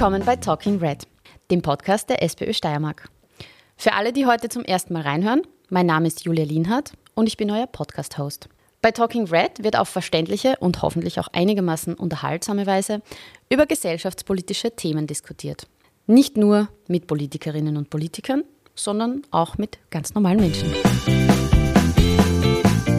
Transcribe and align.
Willkommen 0.00 0.24
bei 0.24 0.36
Talking 0.36 0.78
Red, 0.78 1.06
dem 1.50 1.60
Podcast 1.60 2.08
der 2.08 2.22
SPÖ 2.22 2.54
Steiermark. 2.54 3.10
Für 3.76 3.92
alle, 3.92 4.14
die 4.14 4.24
heute 4.24 4.48
zum 4.48 4.64
ersten 4.64 4.94
Mal 4.94 5.02
reinhören, 5.02 5.42
mein 5.68 5.84
Name 5.84 6.06
ist 6.06 6.24
Julia 6.24 6.46
Lienhardt 6.46 6.94
und 7.14 7.26
ich 7.26 7.36
bin 7.36 7.50
euer 7.50 7.66
Podcast-Host. 7.66 8.48
Bei 8.80 8.92
Talking 8.92 9.26
Red 9.26 9.62
wird 9.62 9.76
auf 9.76 9.90
verständliche 9.90 10.56
und 10.58 10.80
hoffentlich 10.80 11.20
auch 11.20 11.28
einigermaßen 11.34 11.92
unterhaltsame 11.92 12.64
Weise 12.64 13.02
über 13.50 13.66
gesellschaftspolitische 13.66 14.74
Themen 14.74 15.06
diskutiert. 15.06 15.66
Nicht 16.06 16.38
nur 16.38 16.68
mit 16.88 17.06
Politikerinnen 17.06 17.76
und 17.76 17.90
Politikern, 17.90 18.44
sondern 18.74 19.20
auch 19.30 19.58
mit 19.58 19.80
ganz 19.90 20.14
normalen 20.14 20.40
Menschen. 20.40 20.72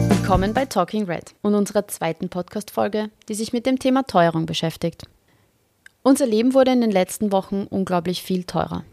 Willkommen 0.08 0.54
bei 0.54 0.66
Talking 0.66 1.06
Red 1.06 1.34
und 1.42 1.56
unserer 1.56 1.88
zweiten 1.88 2.28
Podcast-Folge, 2.28 3.10
die 3.28 3.34
sich 3.34 3.52
mit 3.52 3.66
dem 3.66 3.80
Thema 3.80 4.04
Teuerung 4.04 4.46
beschäftigt. 4.46 5.08
Unser 6.04 6.26
Leben 6.26 6.52
wurde 6.52 6.72
in 6.72 6.80
den 6.80 6.90
letzten 6.90 7.30
Wochen 7.30 7.66
unglaublich 7.70 8.22
viel 8.22 8.42
teurer. 8.42 8.84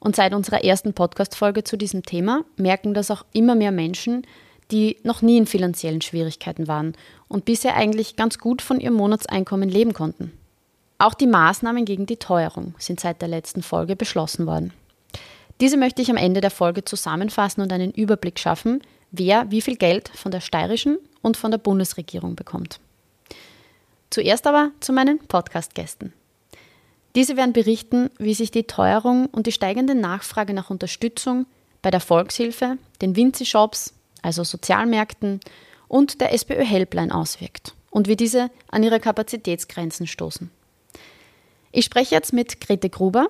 Und 0.00 0.16
seit 0.16 0.34
unserer 0.34 0.64
ersten 0.64 0.94
Podcast-Folge 0.94 1.62
zu 1.62 1.76
diesem 1.76 2.02
Thema 2.02 2.44
merken 2.56 2.92
das 2.92 3.10
auch 3.10 3.24
immer 3.32 3.54
mehr 3.54 3.70
Menschen, 3.70 4.26
die 4.72 4.96
noch 5.04 5.22
nie 5.22 5.38
in 5.38 5.46
finanziellen 5.46 6.02
Schwierigkeiten 6.02 6.66
waren 6.66 6.96
und 7.28 7.44
bisher 7.44 7.76
eigentlich 7.76 8.16
ganz 8.16 8.38
gut 8.38 8.62
von 8.62 8.80
ihrem 8.80 8.94
Monatseinkommen 8.94 9.68
leben 9.68 9.92
konnten. 9.92 10.32
Auch 10.98 11.14
die 11.14 11.28
Maßnahmen 11.28 11.84
gegen 11.84 12.06
die 12.06 12.16
Teuerung 12.16 12.74
sind 12.78 12.98
seit 12.98 13.20
der 13.22 13.28
letzten 13.28 13.62
Folge 13.62 13.94
beschlossen 13.94 14.46
worden. 14.46 14.72
Diese 15.60 15.76
möchte 15.76 16.02
ich 16.02 16.10
am 16.10 16.16
Ende 16.16 16.40
der 16.40 16.50
Folge 16.50 16.84
zusammenfassen 16.84 17.60
und 17.60 17.72
einen 17.72 17.92
Überblick 17.92 18.40
schaffen, 18.40 18.82
wer 19.12 19.50
wie 19.50 19.62
viel 19.62 19.76
Geld 19.76 20.10
von 20.14 20.32
der 20.32 20.40
steirischen 20.40 20.98
und 21.22 21.36
von 21.36 21.52
der 21.52 21.58
Bundesregierung 21.58 22.34
bekommt. 22.34 22.80
Zuerst 24.10 24.46
aber 24.46 24.72
zu 24.80 24.92
meinen 24.92 25.18
Podcast-Gästen. 25.18 26.12
Diese 27.16 27.38
werden 27.38 27.54
berichten, 27.54 28.10
wie 28.18 28.34
sich 28.34 28.50
die 28.50 28.64
Teuerung 28.64 29.26
und 29.26 29.46
die 29.46 29.52
steigende 29.52 29.94
Nachfrage 29.94 30.52
nach 30.52 30.68
Unterstützung 30.68 31.46
bei 31.80 31.90
der 31.90 32.00
Volkshilfe, 32.00 32.76
den 33.00 33.16
Vinzi-Shops, 33.16 33.94
also 34.20 34.44
Sozialmärkten 34.44 35.40
und 35.88 36.20
der 36.20 36.34
SPÖ-Helpline 36.34 37.14
auswirkt 37.14 37.74
und 37.90 38.06
wie 38.06 38.16
diese 38.16 38.50
an 38.70 38.82
ihre 38.82 39.00
Kapazitätsgrenzen 39.00 40.06
stoßen. 40.06 40.50
Ich 41.72 41.86
spreche 41.86 42.14
jetzt 42.14 42.34
mit 42.34 42.60
Grete 42.60 42.90
Gruber, 42.90 43.28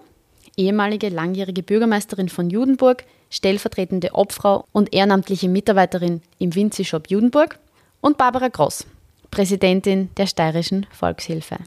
ehemalige 0.57 1.09
langjährige 1.09 1.62
Bürgermeisterin 1.62 2.29
von 2.29 2.51
Judenburg, 2.51 3.05
stellvertretende 3.31 4.14
Obfrau 4.14 4.64
und 4.73 4.92
ehrenamtliche 4.95 5.48
Mitarbeiterin 5.48 6.23
im 6.39 6.53
Vinzi-Shop 6.57 7.09
Judenburg 7.09 7.61
und 8.01 8.19
Barbara 8.19 8.48
Gross, 8.48 8.84
Präsidentin 9.31 10.11
der 10.17 10.27
Steirischen 10.27 10.87
Volkshilfe. 10.91 11.59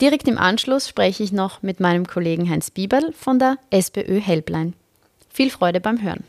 Direkt 0.00 0.26
im 0.26 0.38
Anschluss 0.38 0.88
spreche 0.88 1.22
ich 1.22 1.30
noch 1.30 1.62
mit 1.62 1.78
meinem 1.78 2.06
Kollegen 2.06 2.50
Heinz 2.50 2.70
Bieberl 2.70 3.12
von 3.12 3.38
der 3.38 3.58
SPÖ 3.70 4.20
Helpline. 4.20 4.72
Viel 5.28 5.50
Freude 5.50 5.80
beim 5.80 6.02
Hören. 6.02 6.24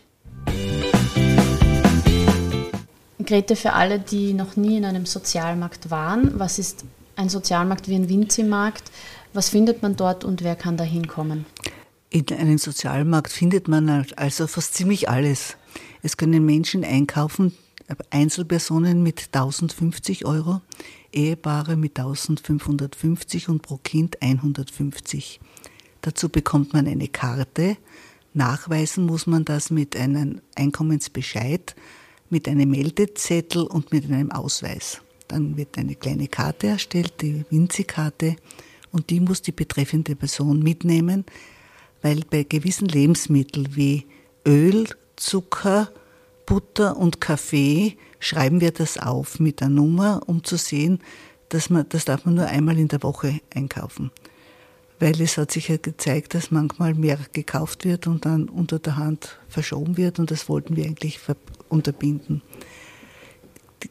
Grete, 3.26 3.56
für 3.56 3.74
alle, 3.74 4.00
die 4.00 4.34
noch 4.34 4.56
nie 4.56 4.78
in 4.78 4.86
einem 4.86 5.08
Sozialmarkt 5.08 5.90
waren, 5.90 6.38
was 6.40 6.60
ist 6.60 6.86
ein 7.16 7.30
Sozialmarkt 7.30 7.88
wie 7.88 7.96
ein 7.96 8.08
Vinzi-Markt? 8.08 8.92
Was 9.34 9.50
findet 9.50 9.82
man 9.82 9.96
dort 9.96 10.24
und 10.24 10.44
wer 10.44 10.56
kann 10.56 10.78
da 10.78 10.84
hinkommen? 10.84 11.46
In 12.12 12.28
einem 12.30 12.60
Sozialmarkt 12.60 13.32
findet 13.32 13.68
man 13.68 14.06
also 14.16 14.46
fast 14.46 14.76
ziemlich 14.76 15.10
alles. 15.10 15.58
Es 16.04 16.18
können 16.18 16.46
Menschen 16.46 16.84
einkaufen, 16.84 17.58
Einzelpersonen 18.10 19.04
mit 19.04 19.30
1050 19.32 20.26
Euro, 20.26 20.62
Ehepaare 21.12 21.76
mit 21.76 21.98
1550 22.00 23.50
und 23.50 23.62
pro 23.62 23.78
Kind 23.78 24.22
150. 24.22 25.40
Dazu 26.02 26.30
bekommt 26.30 26.74
man 26.74 26.88
eine 26.88 27.08
Karte. 27.08 27.78
Nachweisen 28.34 29.06
muss 29.06 29.28
man 29.28 29.46
das 29.46 29.70
mit 29.70 29.96
einem 29.96 30.42
Einkommensbescheid, 30.56 31.76
mit 32.30 32.48
einem 32.48 32.72
Meldezettel 32.72 33.64
und 33.64 33.92
mit 33.92 34.06
einem 34.06 34.32
Ausweis. 34.32 35.02
Dann 35.28 35.58
wird 35.58 35.78
eine 35.78 35.96
kleine 35.96 36.28
Karte 36.28 36.68
erstellt, 36.68 37.22
die 37.22 37.46
Winzikarte, 37.50 38.36
und 38.92 39.10
die 39.10 39.20
muss 39.20 39.42
die 39.42 39.52
betreffende 39.52 40.16
Person 40.16 40.60
mitnehmen, 40.60 41.26
weil 42.02 42.22
bei 42.30 42.44
gewissen 42.44 42.88
Lebensmitteln 42.88 43.76
wie 43.76 44.06
Öl, 44.46 44.88
Zucker, 45.16 45.92
Butter 46.46 46.98
und 46.98 47.22
Kaffee 47.22 47.98
schreiben 48.20 48.62
wir 48.62 48.72
das 48.72 48.98
auf 48.98 49.40
mit 49.40 49.62
der 49.62 49.70
Nummer, 49.70 50.22
um 50.28 50.44
zu 50.44 50.58
sehen, 50.58 51.00
dass 51.50 51.70
man, 51.70 51.88
das 51.90 52.06
darf 52.06 52.26
man 52.26 52.36
nur 52.36 52.48
einmal 52.48 52.78
in 52.78 52.88
der 52.88 53.04
Woche 53.04 53.40
einkaufen. 53.54 54.12
Weil 55.00 55.20
es 55.22 55.38
hat 55.38 55.52
sich 55.52 55.68
ja 55.68 55.78
gezeigt, 55.78 56.34
dass 56.34 56.52
manchmal 56.52 56.94
mehr 56.94 57.20
gekauft 57.34 57.84
wird 57.84 58.08
und 58.08 58.26
dann 58.26 58.48
unter 58.48 58.80
der 58.80 58.96
Hand 58.96 59.40
verschoben 59.50 59.98
wird 59.98 60.20
und 60.20 60.32
das 60.32 60.48
wollten 60.48 60.76
wir 60.76 60.86
eigentlich 60.86 61.20
unterbinden. 61.70 62.42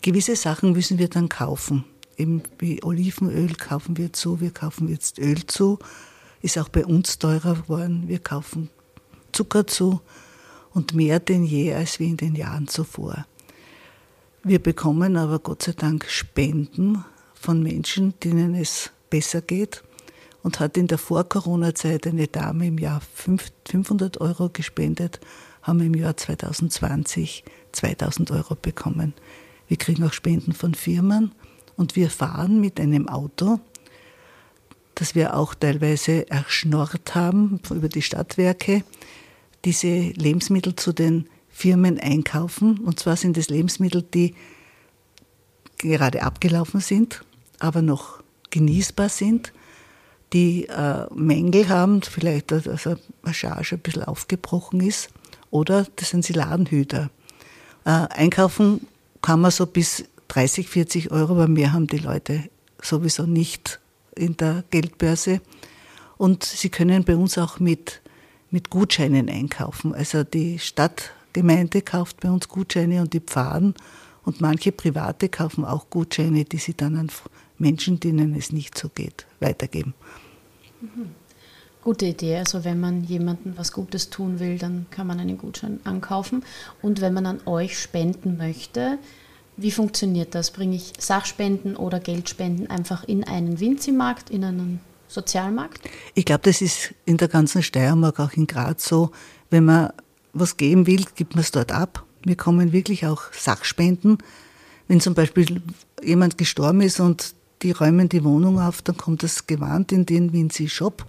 Gewisse 0.00 0.34
Sachen 0.36 0.72
müssen 0.72 0.98
wir 0.98 1.08
dann 1.08 1.28
kaufen. 1.28 1.84
Eben 2.16 2.42
wie 2.58 2.82
Olivenöl 2.82 3.54
kaufen 3.54 3.96
wir 3.96 4.12
zu, 4.12 4.40
wir 4.40 4.50
kaufen 4.50 4.88
jetzt 4.88 5.18
Öl 5.18 5.46
zu, 5.46 5.78
ist 6.42 6.58
auch 6.58 6.68
bei 6.68 6.84
uns 6.84 7.18
teurer 7.18 7.54
geworden, 7.54 8.04
wir 8.06 8.18
kaufen 8.18 8.70
Zucker 9.32 9.66
zu 9.66 10.00
und 10.74 10.92
mehr 10.92 11.20
denn 11.20 11.44
je 11.44 11.72
als 11.72 11.98
wie 12.00 12.10
in 12.10 12.16
den 12.16 12.34
Jahren 12.34 12.68
zuvor. 12.68 13.26
Wir 14.42 14.58
bekommen 14.58 15.16
aber 15.16 15.38
Gott 15.38 15.62
sei 15.62 15.72
Dank 15.72 16.04
Spenden 16.08 17.04
von 17.32 17.62
Menschen, 17.62 18.12
denen 18.22 18.54
es 18.54 18.90
besser 19.08 19.40
geht 19.40 19.82
und 20.42 20.60
hat 20.60 20.76
in 20.76 20.86
der 20.86 20.98
Vor-Corona-Zeit 20.98 22.06
eine 22.06 22.26
Dame 22.26 22.66
im 22.66 22.78
Jahr 22.78 23.00
500 23.64 24.20
Euro 24.20 24.50
gespendet, 24.50 25.20
haben 25.62 25.80
im 25.80 25.94
Jahr 25.94 26.16
2020 26.16 27.44
2000 27.72 28.30
Euro 28.32 28.54
bekommen. 28.54 29.14
Wir 29.68 29.78
kriegen 29.78 30.04
auch 30.04 30.12
Spenden 30.12 30.52
von 30.52 30.74
Firmen 30.74 31.32
und 31.76 31.96
wir 31.96 32.10
fahren 32.10 32.60
mit 32.60 32.78
einem 32.78 33.08
Auto, 33.08 33.60
das 34.94 35.14
wir 35.14 35.36
auch 35.36 35.54
teilweise 35.54 36.28
erschnorrt 36.30 37.14
haben 37.14 37.60
über 37.70 37.88
die 37.88 38.02
Stadtwerke, 38.02 38.84
diese 39.64 39.88
Lebensmittel 39.88 40.76
zu 40.76 40.92
den 40.92 41.28
Firmen 41.48 41.98
einkaufen. 41.98 42.78
Und 42.78 43.00
zwar 43.00 43.16
sind 43.16 43.36
es 43.38 43.48
Lebensmittel, 43.48 44.02
die 44.02 44.34
gerade 45.78 46.22
abgelaufen 46.22 46.80
sind, 46.80 47.24
aber 47.58 47.82
noch 47.82 48.22
genießbar 48.50 49.08
sind, 49.08 49.52
die 50.32 50.66
äh, 50.66 51.06
Mängel 51.14 51.68
haben, 51.68 52.02
vielleicht 52.02 52.50
dass 52.50 52.66
eine 52.86 52.98
Charge 53.32 53.76
ein 53.76 53.80
bisschen 53.80 54.04
aufgebrochen 54.04 54.80
ist, 54.80 55.08
oder 55.50 55.86
das 55.96 56.10
sind 56.10 56.24
sie 56.24 56.32
Ladenhüter. 56.32 57.10
Äh, 57.84 57.90
einkaufen 57.90 58.86
kann 59.22 59.40
man 59.40 59.50
so 59.50 59.66
bis 59.66 60.04
30, 60.28 60.68
40 60.68 61.12
Euro, 61.12 61.34
aber 61.34 61.48
mehr 61.48 61.72
haben 61.72 61.86
die 61.86 61.98
Leute 61.98 62.50
sowieso 62.82 63.24
nicht 63.24 63.80
in 64.16 64.36
der 64.36 64.64
Geldbörse. 64.70 65.40
Und 66.16 66.44
sie 66.44 66.70
können 66.70 67.04
bei 67.04 67.16
uns 67.16 67.38
auch 67.38 67.60
mit, 67.60 68.00
mit 68.50 68.70
Gutscheinen 68.70 69.28
einkaufen. 69.28 69.94
Also 69.94 70.24
die 70.24 70.58
Stadtgemeinde 70.58 71.82
kauft 71.82 72.20
bei 72.20 72.30
uns 72.30 72.48
Gutscheine 72.48 73.00
und 73.00 73.12
die 73.12 73.20
Pfarren 73.20 73.74
und 74.24 74.40
manche 74.40 74.72
Private 74.72 75.28
kaufen 75.28 75.64
auch 75.64 75.90
Gutscheine, 75.90 76.44
die 76.44 76.58
sie 76.58 76.74
dann 76.74 76.96
an 76.96 77.10
Menschen, 77.58 78.00
denen 78.00 78.34
es 78.34 78.52
nicht 78.52 78.76
so 78.76 78.88
geht, 78.88 79.26
weitergeben. 79.40 79.94
Mhm. 80.80 81.10
Gute 81.84 82.06
Idee. 82.06 82.38
Also 82.38 82.64
wenn 82.64 82.80
man 82.80 83.04
jemandem 83.04 83.58
was 83.58 83.70
Gutes 83.70 84.08
tun 84.08 84.40
will, 84.40 84.56
dann 84.56 84.86
kann 84.90 85.06
man 85.06 85.20
einen 85.20 85.36
Gutschein 85.36 85.80
ankaufen. 85.84 86.42
Und 86.80 87.02
wenn 87.02 87.12
man 87.12 87.26
an 87.26 87.40
euch 87.44 87.78
spenden 87.78 88.38
möchte, 88.38 88.98
wie 89.58 89.70
funktioniert 89.70 90.34
das? 90.34 90.50
Bringe 90.50 90.76
ich 90.76 90.94
Sachspenden 90.98 91.76
oder 91.76 92.00
Geldspenden 92.00 92.70
einfach 92.70 93.04
in 93.04 93.22
einen 93.24 93.60
Winzi-Markt, 93.60 94.30
in 94.30 94.44
einen 94.44 94.80
Sozialmarkt? 95.08 95.80
Ich 96.14 96.24
glaube, 96.24 96.42
das 96.44 96.60
ist 96.60 96.94
in 97.04 97.16
der 97.16 97.28
ganzen 97.28 97.62
Steiermark, 97.62 98.20
auch 98.20 98.32
in 98.32 98.46
Graz 98.46 98.86
so. 98.86 99.10
Wenn 99.50 99.64
man 99.64 99.92
was 100.32 100.56
geben 100.56 100.86
will, 100.86 101.04
gibt 101.14 101.34
man 101.34 101.42
es 101.42 101.50
dort 101.50 101.72
ab. 101.72 102.04
Wir 102.24 102.36
kommen 102.36 102.72
wirklich 102.72 103.06
auch 103.06 103.32
Sachspenden. 103.32 104.18
Wenn 104.88 105.00
zum 105.00 105.14
Beispiel 105.14 105.62
jemand 106.02 106.38
gestorben 106.38 106.80
ist 106.80 107.00
und 107.00 107.34
die 107.62 107.70
räumen 107.70 108.08
die 108.08 108.24
Wohnung 108.24 108.60
auf, 108.60 108.82
dann 108.82 108.96
kommt 108.96 109.22
das 109.22 109.46
Gewand 109.46 109.92
in 109.92 110.06
den 110.06 110.32
Winzi-Shop, 110.32 111.06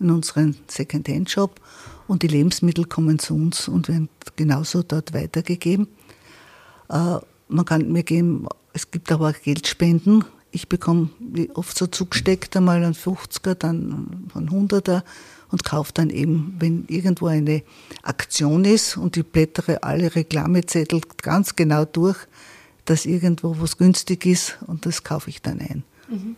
in 0.00 0.10
unseren 0.10 0.56
Second-Hand-Shop 0.66 1.60
und 2.08 2.22
die 2.22 2.28
Lebensmittel 2.28 2.84
kommen 2.84 3.18
zu 3.18 3.34
uns 3.34 3.68
und 3.68 3.88
werden 3.88 4.08
genauso 4.36 4.82
dort 4.82 5.12
weitergegeben. 5.14 5.88
Äh, 6.88 7.18
man 7.48 7.64
kann 7.64 7.92
mir 7.92 8.02
geben, 8.02 8.46
es 8.72 8.90
gibt 8.90 9.12
aber 9.12 9.30
auch 9.30 9.42
Geldspenden. 9.42 10.24
Ich 10.54 10.68
bekomme 10.68 11.08
oft 11.54 11.76
so 11.76 11.88
zugesteckt 11.88 12.56
einmal 12.56 12.76
einen 12.76 12.94
50er, 12.94 13.54
dann 13.54 14.30
einen 14.34 14.68
100er 14.68 15.02
und 15.50 15.64
kaufe 15.64 15.92
dann 15.92 16.10
eben, 16.10 16.54
wenn 16.60 16.84
irgendwo 16.86 17.26
eine 17.26 17.64
Aktion 18.04 18.64
ist 18.64 18.96
und 18.96 19.16
ich 19.16 19.26
blättere 19.26 19.82
alle 19.82 20.14
Reklamezettel 20.14 21.00
ganz 21.20 21.56
genau 21.56 21.84
durch, 21.84 22.18
dass 22.84 23.04
irgendwo 23.04 23.56
was 23.58 23.78
günstig 23.78 24.26
ist 24.26 24.58
und 24.68 24.86
das 24.86 25.02
kaufe 25.02 25.28
ich 25.28 25.42
dann 25.42 25.58
ein. 25.58 25.82
Mhm. 26.08 26.36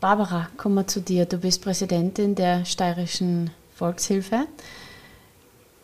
Barbara, 0.00 0.48
kommen 0.56 0.76
wir 0.76 0.86
zu 0.86 1.02
dir. 1.02 1.26
Du 1.26 1.36
bist 1.36 1.60
Präsidentin 1.60 2.34
der 2.34 2.64
Steirischen 2.64 3.50
Volkshilfe. 3.74 4.46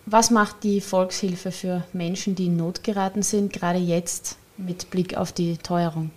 Was 0.06 0.31
macht 0.31 0.64
die 0.64 0.81
Volkshilfe 0.81 1.52
für 1.52 1.85
Menschen, 1.93 2.35
die 2.37 2.47
in 2.47 2.56
Not 2.56 2.85
geraten 2.85 3.23
sind, 3.23 3.52
gerade 3.52 3.79
jetzt 3.79 4.38
mit 4.56 4.88
Blick 4.88 5.14
auf 5.19 5.32
die 5.32 5.58
Teuerung? 5.58 6.11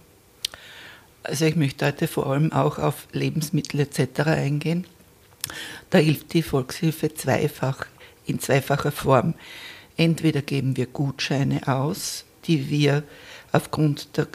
Also 1.27 1.43
ich 1.43 1.57
möchte 1.57 1.85
heute 1.85 2.07
vor 2.07 2.27
allem 2.27 2.53
auch 2.53 2.79
auf 2.79 3.05
Lebensmittel 3.11 3.81
etc. 3.81 4.21
eingehen. 4.27 4.87
Da 5.89 5.97
hilft 5.97 6.31
die 6.33 6.41
Volkshilfe 6.41 7.13
zweifach, 7.13 7.85
in 8.25 8.39
zweifacher 8.39 8.93
Form. 8.93 9.33
Entweder 9.97 10.41
geben 10.41 10.77
wir 10.77 10.85
Gutscheine 10.85 11.67
aus, 11.67 12.23
die 12.45 12.69
wir 12.69 13.03
aufgrund 13.51 14.15
der 14.15 14.29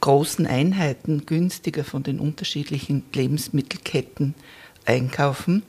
großen 0.00 0.46
Einheiten 0.46 1.26
günstiger 1.26 1.82
von 1.82 2.04
den 2.04 2.20
unterschiedlichen 2.20 3.02
Lebensmittelketten 3.12 4.36
einkaufen. 4.84 5.64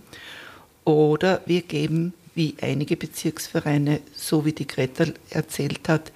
Oder 0.85 1.41
wir 1.47 1.63
geben, 1.63 2.13
wie 2.35 2.55
einige 2.61 2.95
Bezirksvereine, 2.95 4.01
so 4.13 4.45
wie 4.45 4.53
die 4.53 4.67
Greta 4.67 5.05
erzählt 5.31 5.89
hat, 5.89 6.11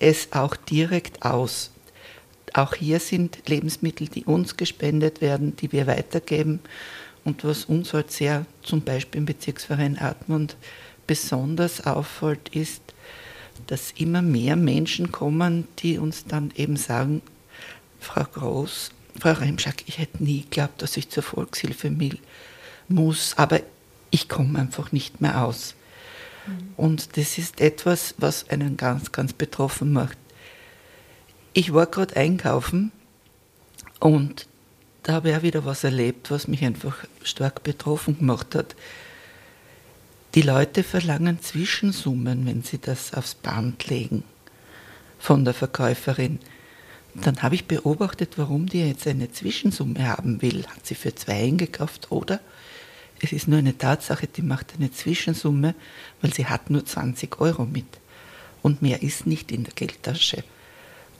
es 0.00 0.32
auch 0.32 0.56
direkt 0.56 1.24
aus. 1.24 1.70
Auch 2.52 2.74
hier 2.74 3.00
sind 3.00 3.48
Lebensmittel, 3.48 4.08
die 4.08 4.24
uns 4.24 4.56
gespendet 4.56 5.20
werden, 5.20 5.56
die 5.56 5.72
wir 5.72 5.86
weitergeben. 5.86 6.60
Und 7.24 7.44
was 7.44 7.64
uns 7.64 7.92
halt 7.94 8.10
sehr, 8.10 8.46
zum 8.62 8.82
Beispiel 8.82 9.20
im 9.20 9.26
Bezirksverein 9.26 9.98
Admund, 9.98 10.56
besonders 11.06 11.86
auffällt, 11.86 12.48
ist, 12.50 12.82
dass 13.66 13.92
immer 13.92 14.22
mehr 14.22 14.56
Menschen 14.56 15.12
kommen, 15.12 15.68
die 15.78 15.98
uns 15.98 16.24
dann 16.26 16.52
eben 16.56 16.76
sagen, 16.76 17.22
Frau 18.00 18.24
Groß, 18.24 18.90
Frau 19.18 19.32
Remschak, 19.32 19.84
ich 19.86 19.98
hätte 19.98 20.22
nie 20.22 20.42
geglaubt, 20.42 20.82
dass 20.82 20.96
ich 20.96 21.08
zur 21.10 21.22
Volkshilfe 21.22 21.94
muss, 22.88 23.34
aber 23.36 23.60
ich 24.10 24.28
komme 24.28 24.58
einfach 24.58 24.92
nicht 24.92 25.20
mehr 25.20 25.44
aus. 25.44 25.74
Mhm. 26.46 26.72
Und 26.76 27.16
das 27.16 27.38
ist 27.38 27.60
etwas, 27.60 28.14
was 28.18 28.48
einen 28.48 28.76
ganz, 28.76 29.12
ganz 29.12 29.32
betroffen 29.32 29.92
macht. 29.92 30.18
Ich 31.54 31.74
war 31.74 31.84
gerade 31.86 32.16
einkaufen 32.16 32.92
und 34.00 34.46
da 35.02 35.14
habe 35.14 35.30
ich 35.30 35.36
auch 35.36 35.42
wieder 35.42 35.66
was 35.66 35.84
erlebt, 35.84 36.30
was 36.30 36.48
mich 36.48 36.64
einfach 36.64 37.04
stark 37.22 37.62
betroffen 37.62 38.18
gemacht 38.18 38.54
hat. 38.54 38.74
Die 40.34 40.40
Leute 40.40 40.82
verlangen 40.82 41.42
Zwischensummen, 41.42 42.46
wenn 42.46 42.62
sie 42.62 42.78
das 42.78 43.12
aufs 43.12 43.34
Band 43.34 43.86
legen 43.88 44.24
von 45.18 45.44
der 45.44 45.52
Verkäuferin. 45.52 46.38
Dann 47.14 47.42
habe 47.42 47.56
ich 47.56 47.66
beobachtet, 47.66 48.38
warum 48.38 48.66
die 48.66 48.88
jetzt 48.88 49.06
eine 49.06 49.30
Zwischensumme 49.30 50.08
haben 50.08 50.40
will. 50.40 50.64
Hat 50.66 50.86
sie 50.86 50.94
für 50.94 51.14
zwei 51.14 51.42
eingekauft 51.42 52.10
oder 52.10 52.40
es 53.20 53.32
ist 53.32 53.46
nur 53.46 53.58
eine 53.58 53.76
Tatsache, 53.76 54.26
die 54.26 54.40
macht 54.40 54.72
eine 54.78 54.90
Zwischensumme, 54.90 55.74
weil 56.22 56.32
sie 56.32 56.46
hat 56.46 56.70
nur 56.70 56.86
20 56.86 57.40
Euro 57.42 57.66
mit. 57.66 57.84
Und 58.62 58.80
mehr 58.80 59.02
ist 59.02 59.26
nicht 59.26 59.52
in 59.52 59.64
der 59.64 59.74
Geldtasche. 59.74 60.44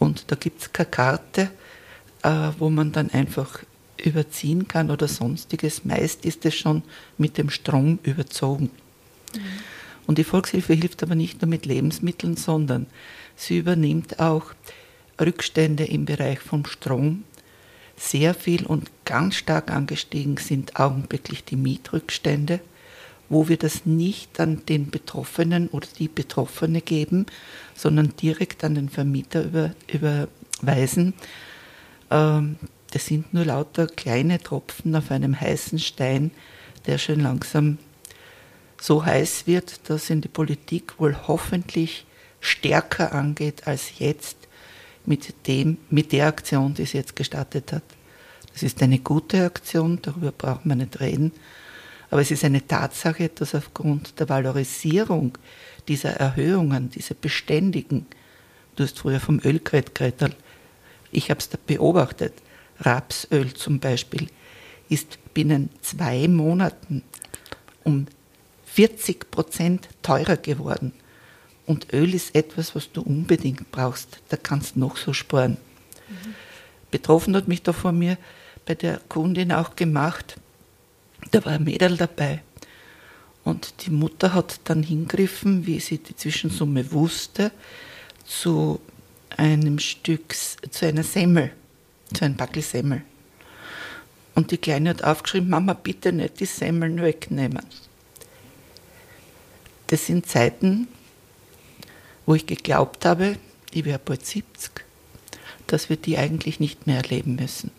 Und 0.03 0.33
da 0.33 0.35
gibt 0.35 0.61
es 0.61 0.73
keine 0.73 0.91
Karte, 0.91 1.51
äh, 2.25 2.49
wo 2.59 2.71
man 2.71 2.91
dann 2.91 3.11
einfach 3.11 3.61
überziehen 4.03 4.67
kann 4.67 4.91
oder 4.91 5.07
sonstiges. 5.07 5.85
Meist 5.85 6.25
ist 6.25 6.45
es 6.45 6.57
schon 6.57 6.83
mit 7.19 7.39
dem 7.39 7.51
Strom 7.51 8.01
überzogen. 8.03 8.71
Mhm. 9.33 9.41
Und 10.09 10.19
die 10.19 10.25
Volkshilfe 10.25 10.75
hilft 10.75 11.05
aber 11.05 11.15
nicht 11.15 11.41
nur 11.41 11.49
mit 11.49 11.67
Lebensmitteln, 11.67 12.37
sondern 12.37 12.87
sie 13.37 13.59
übernimmt 13.59 14.19
auch 14.19 14.47
Rückstände 15.21 15.85
im 15.85 16.05
Bereich 16.05 16.41
vom 16.41 16.67
Strom. 16.67 17.23
Sehr 17.97 18.35
viel 18.35 18.67
und 18.67 18.91
ganz 19.05 19.37
stark 19.37 19.71
angestiegen 19.71 20.37
sind 20.37 20.81
augenblicklich 20.81 21.45
die 21.45 21.55
Mietrückstände, 21.55 22.59
wo 23.33 23.49
wir 23.49 23.57
das 23.57 23.87
nicht 23.87 24.39
an 24.41 24.67
den 24.67 24.91
Betroffenen 24.91 25.69
oder 25.69 25.89
die 25.99 26.09
Betroffene 26.09 26.83
geben, 26.83 27.25
sondern 27.75 28.15
direkt 28.21 28.63
an 28.63 28.75
den 28.75 28.91
Vermieter 28.91 29.45
über, 29.45 29.75
überweisen. 29.89 31.15
Ähm, 32.11 32.57
das 32.91 33.07
sind 33.07 33.33
nur 33.33 33.47
lauter 33.47 33.87
kleine 33.87 34.39
Tropfen 34.39 34.95
auf 34.95 35.11
einem 35.11 35.41
heißen 35.41 35.79
Stein, 35.79 36.31
der 36.87 36.99
schon 36.99 37.21
langsam 37.21 37.79
so 38.79 39.03
heiß 39.03 39.47
wird, 39.47 39.89
dass 39.89 40.11
in 40.11 40.21
die 40.21 40.29
Politik 40.29 41.01
wohl 41.01 41.17
hoffentlich 41.27 42.05
stärker 42.41 43.15
angeht 43.15 43.67
als 43.67 43.99
jetzt 43.99 44.37
mit, 45.07 45.47
dem, 45.47 45.79
mit 45.89 46.13
der 46.13 46.27
Aktion, 46.27 46.75
die 46.75 46.85
sie 46.85 46.99
jetzt 46.99 47.17
gestartet 47.17 47.73
hat. 47.73 47.85
Das 48.53 48.63
ist 48.63 48.83
eine 48.83 48.99
gute 48.99 49.47
Aktion, 49.47 50.01
darüber 50.03 50.33
braucht 50.33 50.67
man 50.67 50.79
nicht 50.79 51.01
reden. 51.01 51.33
Aber 52.13 52.21
es 52.21 52.31
ist 52.31 52.45
eine 52.45 52.67
Tatsache, 52.67 53.31
dass 53.31 53.55
aufgrund 53.55 54.21
der 54.21 54.29
Valorisierung 54.29 55.39
dieser 55.89 56.11
Erhöhungen, 56.11 56.91
dieser 56.91 57.15
beständigen, 57.15 58.05
du 58.77 58.85
hast 58.85 58.99
früher 58.99 59.19
vom 59.19 59.41
Öl 59.43 59.61
geredet, 59.61 60.37
ich 61.11 61.31
habe 61.31 61.41
es 61.41 61.49
beobachtet, 61.49 62.35
Rapsöl 62.81 63.55
zum 63.55 63.81
Beispiel 63.81 64.29
ist 64.91 65.17
binnen 65.33 65.71
zwei 65.81 66.29
Monaten 66.29 67.03
um 67.83 68.07
40 68.67 69.31
Prozent 69.31 69.89
teurer 70.03 70.37
geworden. 70.37 70.93
Und 71.65 71.95
Öl 71.95 72.13
ist 72.13 72.35
etwas, 72.35 72.75
was 72.75 72.93
du 72.93 73.01
unbedingt 73.01 73.73
brauchst. 73.73 74.21
Da 74.29 74.37
kannst 74.37 74.77
du 74.77 74.81
noch 74.81 74.99
so 74.99 75.15
sparen. 75.15 75.57
Mhm. 76.11 76.35
Betroffen 76.91 77.35
hat 77.35 77.49
mich 77.49 77.63
da 77.63 77.73
vor 77.73 77.93
mir 77.93 78.19
bei 78.67 78.75
der 78.75 79.01
Kundin 79.09 79.51
auch 79.51 79.77
gemacht. 79.77 80.37
Da 81.33 81.45
war 81.45 81.53
ein 81.53 81.65
Mädel 81.65 81.97
dabei. 81.97 82.43
Und 83.43 83.75
die 83.85 83.91
Mutter 83.91 84.35
hat 84.35 84.61
dann 84.65 84.85
hingriffen, 84.85 85.67
wie 85.67 85.81
sie 85.81 85.99
die 85.99 86.15
Zwischensumme 86.15 86.93
wusste, 86.93 87.51
zu 88.25 88.81
einem 89.37 89.79
Stück, 89.79 90.35
zu 90.35 90.87
einer 90.87 91.03
Semmel, 91.03 91.51
zu 92.15 92.25
einem 92.25 92.37
Backel 92.37 92.63
Semmel. 92.63 93.03
Und 94.35 94.51
die 94.51 94.59
Kleine 94.59 94.91
hat 94.91 95.03
aufgeschrieben, 95.03 95.51
Mama, 95.51 95.73
bitte 95.73 96.13
nicht 96.13 96.39
die 96.39 96.47
Semmeln 96.47 97.03
wegnehmen. 97.03 97.67
Das 99.89 100.07
sind 100.07 100.27
Zeiten, 100.27 100.87
wo 102.25 102.35
ich 102.35 102.47
geglaubt 102.47 103.05
habe, 103.05 103.37
ich 103.73 103.85
wäre 103.85 103.99
bald 103.99 104.25
70, 104.25 104.71
dass 105.67 105.89
wir 105.89 105.97
die 105.97 106.17
eigentlich 106.19 106.61
nicht 106.61 106.87
mehr 106.87 106.99
erleben 106.99 107.35
müssen. 107.37 107.71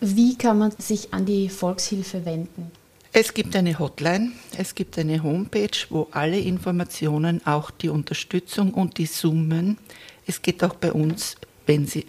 Wie 0.00 0.36
kann 0.36 0.58
man 0.58 0.72
sich 0.78 1.12
an 1.12 1.24
die 1.24 1.48
Volkshilfe 1.48 2.24
wenden? 2.24 2.70
Es 3.12 3.32
gibt 3.32 3.54
eine 3.54 3.78
Hotline, 3.78 4.32
es 4.58 4.74
gibt 4.74 4.98
eine 4.98 5.22
Homepage, 5.22 5.86
wo 5.88 6.08
alle 6.10 6.38
Informationen, 6.38 7.46
auch 7.46 7.70
die 7.70 7.88
Unterstützung 7.88 8.74
und 8.74 8.98
die 8.98 9.06
Summen, 9.06 9.78
es 10.26 10.42
geht 10.42 10.64
auch 10.64 10.74
bei 10.74 10.92
uns, 10.92 11.36
wenn, 11.66 11.86
sie, 11.86 12.06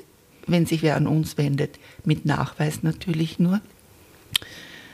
wenn 0.47 0.65
sich 0.65 0.81
wer 0.81 0.95
an 0.95 1.05
uns 1.05 1.37
wendet, 1.37 1.77
mit 2.05 2.25
Nachweis 2.25 2.81
natürlich 2.81 3.37
nur, 3.37 3.61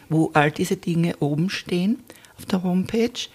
wo 0.10 0.32
all 0.34 0.52
diese 0.52 0.76
Dinge 0.76 1.16
oben 1.22 1.50
stehen 1.50 2.04
auf 2.38 2.46
der 2.46 2.62
Homepage. 2.64 3.30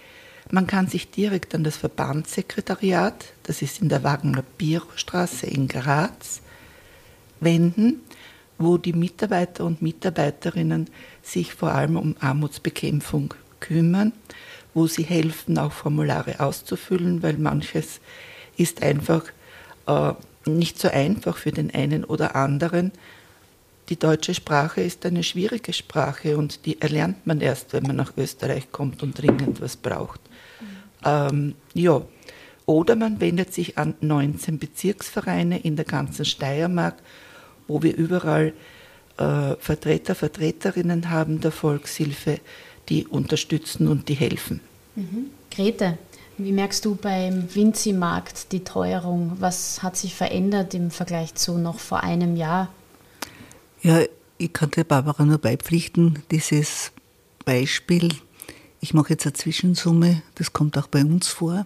Man 0.51 0.67
kann 0.67 0.87
sich 0.87 1.09
direkt 1.09 1.55
an 1.55 1.63
das 1.63 1.77
Verbandssekretariat, 1.77 3.25
das 3.43 3.61
ist 3.61 3.81
in 3.81 3.89
der 3.89 4.03
Wagner 4.03 4.43
Bierstraße 4.57 5.47
in 5.47 5.67
Graz, 5.67 6.41
wenden, 7.39 8.01
wo 8.57 8.77
die 8.77 8.93
Mitarbeiter 8.93 9.65
und 9.65 9.81
Mitarbeiterinnen 9.81 10.89
sich 11.21 11.53
vor 11.53 11.71
allem 11.71 11.97
um 11.97 12.15
Armutsbekämpfung 12.19 13.33
kümmern, 13.59 14.13
wo 14.73 14.87
sie 14.87 15.03
helfen, 15.03 15.57
auch 15.57 15.71
Formulare 15.71 16.39
auszufüllen, 16.39 17.23
weil 17.23 17.37
manches 17.37 17.99
ist 18.57 18.81
einfach 18.81 19.23
äh, 19.87 20.13
nicht 20.45 20.79
so 20.79 20.89
einfach 20.89 21.37
für 21.37 21.51
den 21.51 21.73
einen 21.73 22.03
oder 22.03 22.35
anderen. 22.35 22.91
Die 23.89 23.97
deutsche 23.97 24.33
Sprache 24.33 24.81
ist 24.81 25.05
eine 25.05 25.23
schwierige 25.23 25.71
Sprache 25.71 26.37
und 26.37 26.65
die 26.65 26.81
erlernt 26.81 27.25
man 27.25 27.41
erst, 27.41 27.73
wenn 27.73 27.83
man 27.83 27.95
nach 27.95 28.13
Österreich 28.17 28.71
kommt 28.71 29.01
und 29.01 29.21
dringend 29.21 29.61
was 29.61 29.77
braucht. 29.77 30.19
Ähm, 31.05 31.55
ja. 31.73 32.01
Oder 32.65 32.97
man 32.97 33.21
wendet 33.21 33.53
sich 33.53 33.77
an 33.77 33.95
19 34.01 34.59
Bezirksvereine 34.59 35.59
in 35.59 35.77
der 35.77 35.85
ganzen 35.85 36.25
Steiermark, 36.25 36.95
wo 37.67 37.83
wir 37.83 37.95
überall 37.95 38.53
äh, 39.17 39.55
Vertreter, 39.59 40.15
Vertreterinnen 40.15 41.09
haben 41.09 41.41
der 41.41 41.51
Volkshilfe, 41.51 42.39
die 42.89 43.05
unterstützen 43.07 43.87
und 43.87 44.09
die 44.09 44.13
helfen. 44.13 44.61
Mhm. 44.95 45.31
Grete, 45.51 45.97
wie 46.37 46.51
merkst 46.51 46.85
du 46.85 46.95
beim 46.95 47.53
Vinzi-Markt 47.53 48.51
die 48.51 48.63
Teuerung? 48.63 49.37
Was 49.39 49.83
hat 49.83 49.97
sich 49.97 50.15
verändert 50.15 50.73
im 50.73 50.91
Vergleich 50.91 51.35
zu 51.35 51.57
noch 51.57 51.79
vor 51.79 52.03
einem 52.03 52.35
Jahr? 52.35 52.69
Ja, 53.81 54.01
ich 54.37 54.53
kann 54.53 54.71
der 54.71 54.83
Barbara 54.83 55.25
nur 55.25 55.39
beipflichten, 55.39 56.19
dieses 56.31 56.91
Beispiel 57.43 58.09
ich 58.79 58.93
mache 58.93 59.11
jetzt 59.11 59.25
eine 59.25 59.33
Zwischensumme, 59.33 60.21
das 60.35 60.53
kommt 60.53 60.77
auch 60.77 60.87
bei 60.87 61.01
uns 61.01 61.27
vor, 61.27 61.65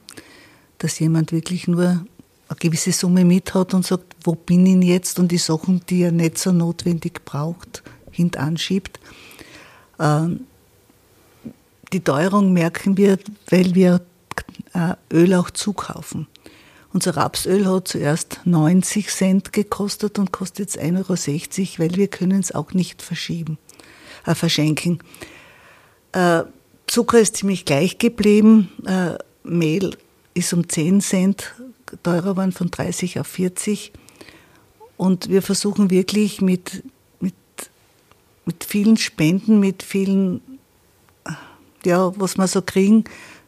dass 0.78 1.00
jemand 1.00 1.32
wirklich 1.32 1.68
nur 1.68 2.06
eine 2.52 2.60
gewisse 2.60 2.92
Summe 2.92 3.24
mit 3.24 3.54
hat 3.54 3.74
und 3.74 3.86
sagt, 3.86 4.14
wo 4.24 4.36
bin 4.36 4.66
ich 4.66 4.88
jetzt 4.88 5.20
und 5.20 5.32
die 5.32 5.38
Sachen, 5.38 5.82
die 5.90 6.04
er 6.04 6.12
nicht 6.12 6.38
so 6.38 6.52
notwendig 6.52 7.24
braucht, 7.24 7.82
hintanschiebt. 8.12 9.00
Ähm, 10.00 10.42
die 11.94 12.02
Teuerung 12.02 12.52
merken 12.52 12.98
wir, 12.98 13.20
weil 13.50 13.74
wir 13.74 14.02
äh, 14.74 14.96
Öl 15.14 15.34
auch 15.34 15.50
zukaufen. 15.50 16.28
Unser 16.94 17.16
Rapsöl 17.16 17.66
hat 17.66 17.88
zuerst 17.88 18.42
90 18.44 19.08
Cent 19.10 19.54
gekostet 19.54 20.20
und 20.20 20.34
kostet 20.34 20.60
jetzt 20.60 20.80
1,60 20.80 21.00
Euro, 21.00 21.80
weil 21.80 21.96
wir 21.96 22.08
können 22.10 22.42
es 22.42 22.54
auch 22.54 22.74
nicht 22.74 23.02
verschieben, 23.02 23.58
äh, 24.26 24.36
verschenken. 24.36 25.00
Äh, 26.12 26.44
Zucker 26.88 27.20
ist 27.20 27.38
ziemlich 27.38 27.64
gleich 27.64 27.98
geblieben. 27.98 28.72
Äh, 28.86 29.18
Mehl 29.44 29.96
ist 30.34 30.52
um 30.52 30.68
10 30.68 31.00
Cent 31.00 31.54
teurer 32.04 32.32
geworden, 32.32 32.52
von 32.52 32.72
30 32.72 33.20
auf 33.20 33.28
40. 33.28 33.92
Und 34.98 35.30
wir 35.30 35.42
versuchen 35.42 35.90
wirklich 35.90 36.42
mit, 36.42 36.84
mit, 37.20 37.34
mit 38.46 38.64
vielen 38.64 38.98
Spenden, 38.98 39.60
mit 39.60 39.84
vielen, 39.84 40.42
ja, 41.86 42.12
was 42.20 42.38
wir 42.38 42.48
so 42.48 42.62
kriegen, 42.62 43.06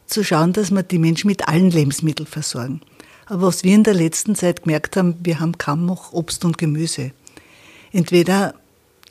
zu 0.07 0.23
schauen, 0.23 0.53
dass 0.53 0.71
wir 0.71 0.83
die 0.83 0.99
Menschen 0.99 1.27
mit 1.27 1.47
allen 1.47 1.69
Lebensmitteln 1.69 2.27
versorgen. 2.27 2.81
Aber 3.25 3.43
was 3.43 3.63
wir 3.63 3.73
in 3.73 3.83
der 3.83 3.93
letzten 3.93 4.35
Zeit 4.35 4.63
gemerkt 4.63 4.97
haben, 4.97 5.15
wir 5.23 5.39
haben 5.39 5.57
kaum 5.57 5.85
noch 5.85 6.13
Obst 6.13 6.43
und 6.45 6.57
Gemüse. 6.57 7.11
Entweder 7.91 8.55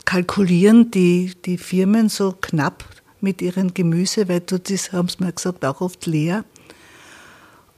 kalkulieren 0.04 0.90
die, 0.90 1.32
die 1.44 1.58
Firmen 1.58 2.08
so 2.08 2.34
knapp 2.40 2.84
mit 3.20 3.40
ihrem 3.40 3.72
Gemüse, 3.72 4.28
weil 4.28 4.40
du 4.40 4.58
das, 4.58 4.92
haben 4.92 5.08
sie 5.08 5.22
mir 5.22 5.32
gesagt, 5.32 5.64
auch 5.64 5.80
oft 5.80 6.06
leer. 6.06 6.44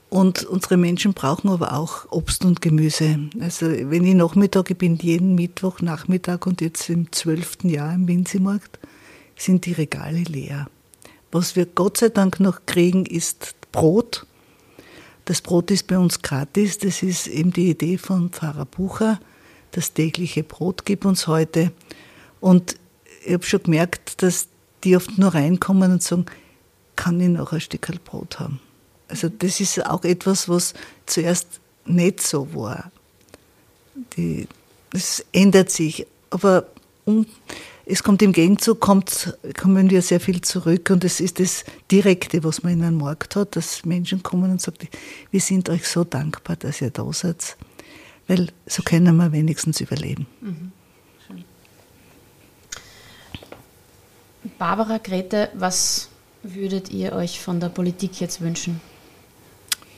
Und 0.09 0.43
unsere 0.43 0.77
Menschen 0.77 1.13
brauchen 1.13 1.49
aber 1.49 1.73
auch 1.73 2.11
Obst 2.11 2.45
und 2.45 2.61
Gemüse. 2.61 3.19
Also 3.39 3.65
wenn 3.67 4.05
ich 4.05 4.13
Nachmittag, 4.13 4.69
ich 4.69 4.77
bin 4.77 4.97
jeden 4.97 5.35
Mittwoch 5.35 5.81
Nachmittag 5.81 6.45
und 6.47 6.61
jetzt 6.61 6.89
im 6.89 7.11
zwölften 7.11 7.69
Jahr 7.69 7.93
im 7.93 8.07
Winzimarkt, 8.07 8.79
sind 9.35 9.65
die 9.65 9.73
Regale 9.73 10.23
leer. 10.23 10.67
Was 11.31 11.55
wir 11.55 11.65
Gott 11.65 11.97
sei 11.97 12.09
Dank 12.09 12.39
noch 12.39 12.65
kriegen, 12.65 13.05
ist 13.05 13.55
Brot. 13.71 14.25
Das 15.25 15.41
Brot 15.41 15.71
ist 15.71 15.87
bei 15.87 15.97
uns 15.97 16.21
gratis. 16.21 16.77
Das 16.77 17.03
ist 17.03 17.27
eben 17.27 17.51
die 17.51 17.71
Idee 17.71 17.97
von 17.97 18.29
Pfarrer 18.29 18.65
Bucher. 18.65 19.19
Das 19.71 19.91
tägliche 19.91 20.43
Brot 20.43 20.85
gibt 20.85 21.03
uns 21.03 21.27
heute. 21.27 21.71
Und 22.39 22.77
ich 23.25 23.33
habe 23.33 23.43
schon 23.43 23.63
gemerkt, 23.63 24.21
dass 24.21 24.47
die 24.83 24.95
oft 24.95 25.17
nur 25.17 25.33
reinkommen 25.33 25.91
und 25.91 26.03
sagen, 26.03 26.25
kann 26.95 27.19
ich 27.19 27.27
noch 27.27 27.51
ein 27.51 27.59
Stück 27.59 27.89
Brot 28.05 28.39
haben? 28.39 28.61
Also 29.07 29.29
das 29.29 29.59
ist 29.59 29.85
auch 29.85 30.03
etwas, 30.03 30.49
was 30.49 30.73
zuerst 31.05 31.59
nicht 31.85 32.21
so 32.21 32.53
war. 32.53 32.91
Die, 34.17 34.47
das 34.91 35.23
ändert 35.31 35.69
sich. 35.69 36.05
Aber 36.29 36.67
um, 37.05 37.25
es 37.85 38.01
kommt 38.01 38.21
im 38.23 38.31
Gegenzug, 38.31 38.79
kommt, 38.79 39.37
kommen 39.59 39.89
wir 39.89 40.01
sehr 40.01 40.19
viel 40.19 40.41
zurück 40.41 40.89
und 40.89 41.03
es 41.03 41.19
ist 41.19 41.39
das 41.39 41.63
Direkte, 41.91 42.43
was 42.43 42.63
man 42.63 42.73
in 42.73 42.83
einem 42.83 42.97
Markt 42.97 43.35
hat, 43.35 43.55
dass 43.55 43.85
Menschen 43.85 44.23
kommen 44.23 44.51
und 44.51 44.61
sagen, 44.61 44.87
wir 45.29 45.39
sind 45.39 45.69
euch 45.69 45.87
so 45.87 46.03
dankbar, 46.03 46.55
dass 46.55 46.81
ihr 46.81 46.89
da 46.89 47.11
seid, 47.13 47.55
weil 48.27 48.49
so 48.65 48.81
können 48.81 49.15
wir 49.17 49.31
wenigstens 49.31 49.81
überleben. 49.81 50.25
Mhm. 50.41 50.71
Barbara, 54.57 54.99
Grete, 54.99 55.49
was 55.53 56.09
würdet 56.43 56.89
ihr 56.89 57.13
euch 57.13 57.39
von 57.39 57.59
der 57.59 57.69
Politik 57.69 58.19
jetzt 58.19 58.41
wünschen? 58.41 58.79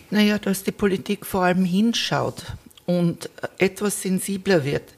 Naja, 0.09 0.39
dass 0.39 0.63
die 0.63 0.71
Politik 0.71 1.25
vor 1.25 1.43
allem 1.43 1.65
hinschaut 1.65 2.45
und 2.85 3.29
etwas 3.57 4.01
sensibler 4.01 4.63
wird. 4.63 4.93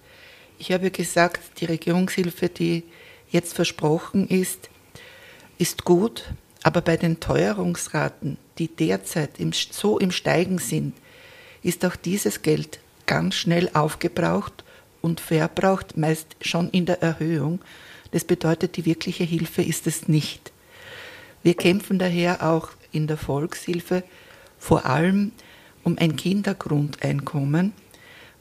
Ich 0.59 0.71
habe 0.71 0.91
gesagt, 0.91 1.59
die 1.59 1.65
Regierungshilfe, 1.65 2.49
die 2.49 2.83
jetzt 3.31 3.55
versprochen 3.55 4.27
ist, 4.27 4.69
ist 5.57 5.83
gut, 5.83 6.25
aber 6.61 6.81
bei 6.81 6.95
den 6.95 7.19
Teuerungsraten, 7.19 8.37
die 8.59 8.67
derzeit 8.67 9.39
im, 9.39 9.51
so 9.53 9.97
im 9.97 10.11
Steigen 10.11 10.59
sind, 10.59 10.93
ist 11.63 11.83
auch 11.85 11.95
dieses 11.95 12.43
Geld 12.43 12.79
ganz 13.07 13.35
schnell 13.35 13.69
aufgebraucht 13.73 14.63
und 15.01 15.19
verbraucht, 15.19 15.97
meist 15.97 16.35
schon 16.41 16.69
in 16.69 16.85
der 16.85 17.01
Erhöhung. 17.01 17.61
Das 18.11 18.25
bedeutet, 18.25 18.77
die 18.77 18.85
wirkliche 18.85 19.23
Hilfe 19.23 19.63
ist 19.63 19.87
es 19.87 20.07
nicht. 20.07 20.51
Wir 21.41 21.55
kämpfen 21.55 21.97
daher 21.97 22.47
auch 22.47 22.69
in 22.91 23.07
der 23.07 23.17
Volkshilfe 23.17 24.03
vor 24.59 24.85
allem 24.85 25.31
um 25.83 25.97
ein 25.97 26.15
Kindergrundeinkommen, 26.15 27.73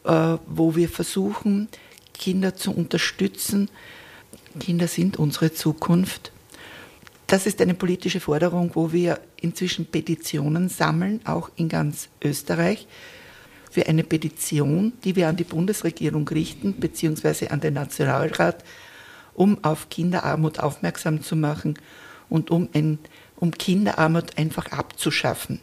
äh, 0.05 0.37
wo 0.47 0.77
wir 0.77 0.89
versuchen, 0.89 1.69
Kinder 2.13 2.55
zu 2.55 2.73
unterstützen. 2.73 3.71
Kinder 4.59 4.89
sind 4.89 5.17
unsere 5.17 5.53
Zukunft. 5.53 6.33
Das 7.27 7.47
ist 7.47 7.61
eine 7.61 7.75
politische 7.75 8.21
Forderung, 8.21 8.71
wo 8.75 8.93
wir 8.93 9.21
inzwischen 9.41 9.87
Petitionen 9.87 10.69
sammeln, 10.69 11.21
auch 11.25 11.51
in 11.57 11.69
ganz 11.69 12.09
Österreich, 12.23 12.87
für 13.71 13.87
eine 13.87 14.03
Petition, 14.03 14.95
die 15.05 15.15
wir 15.15 15.29
an 15.29 15.37
die 15.37 15.45
Bundesregierung 15.45 16.27
richten, 16.29 16.81
beziehungsweise 16.81 17.51
an 17.51 17.61
den 17.61 17.75
Nationalrat, 17.75 18.65
um 19.35 19.63
auf 19.63 19.89
Kinderarmut 19.91 20.59
aufmerksam 20.59 21.23
zu 21.23 21.37
machen 21.37 21.79
und 22.29 22.51
um, 22.51 22.69
ein, 22.73 22.99
um 23.37 23.53
Kinderarmut 23.53 24.39
einfach 24.39 24.73
abzuschaffen. 24.73 25.61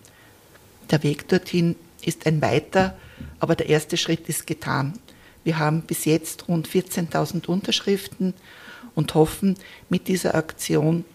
Der 0.92 1.04
Weg 1.04 1.28
dorthin 1.28 1.76
ist 2.02 2.26
ein 2.26 2.42
weiter, 2.42 2.96
aber 3.40 3.56
der 3.56 3.70
erste 3.70 3.98
Schritt 3.98 4.30
ist 4.30 4.48
getan. 4.48 5.00
Wir 5.44 5.60
haben 5.60 5.82
bis 5.82 6.06
jetzt 6.06 6.48
rund 6.48 6.68
14.000 6.68 7.48
Unterschriften 7.48 8.34
und 8.96 9.14
hoffen 9.14 9.56
mit 9.90 10.08
dieser 10.08 10.36
Aktion, 10.36 11.06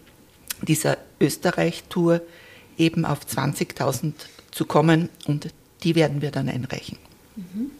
dieser 0.61 0.97
Österreich-Tour 1.19 2.21
eben 2.77 3.05
auf 3.05 3.21
20.000 3.25 4.13
zu 4.51 4.65
kommen 4.65 5.09
und 5.27 5.53
die 5.83 5.95
werden 5.95 6.21
wir 6.21 6.31
dann 6.31 6.49
einreichen. 6.49 6.97
Mhm. 7.35 7.71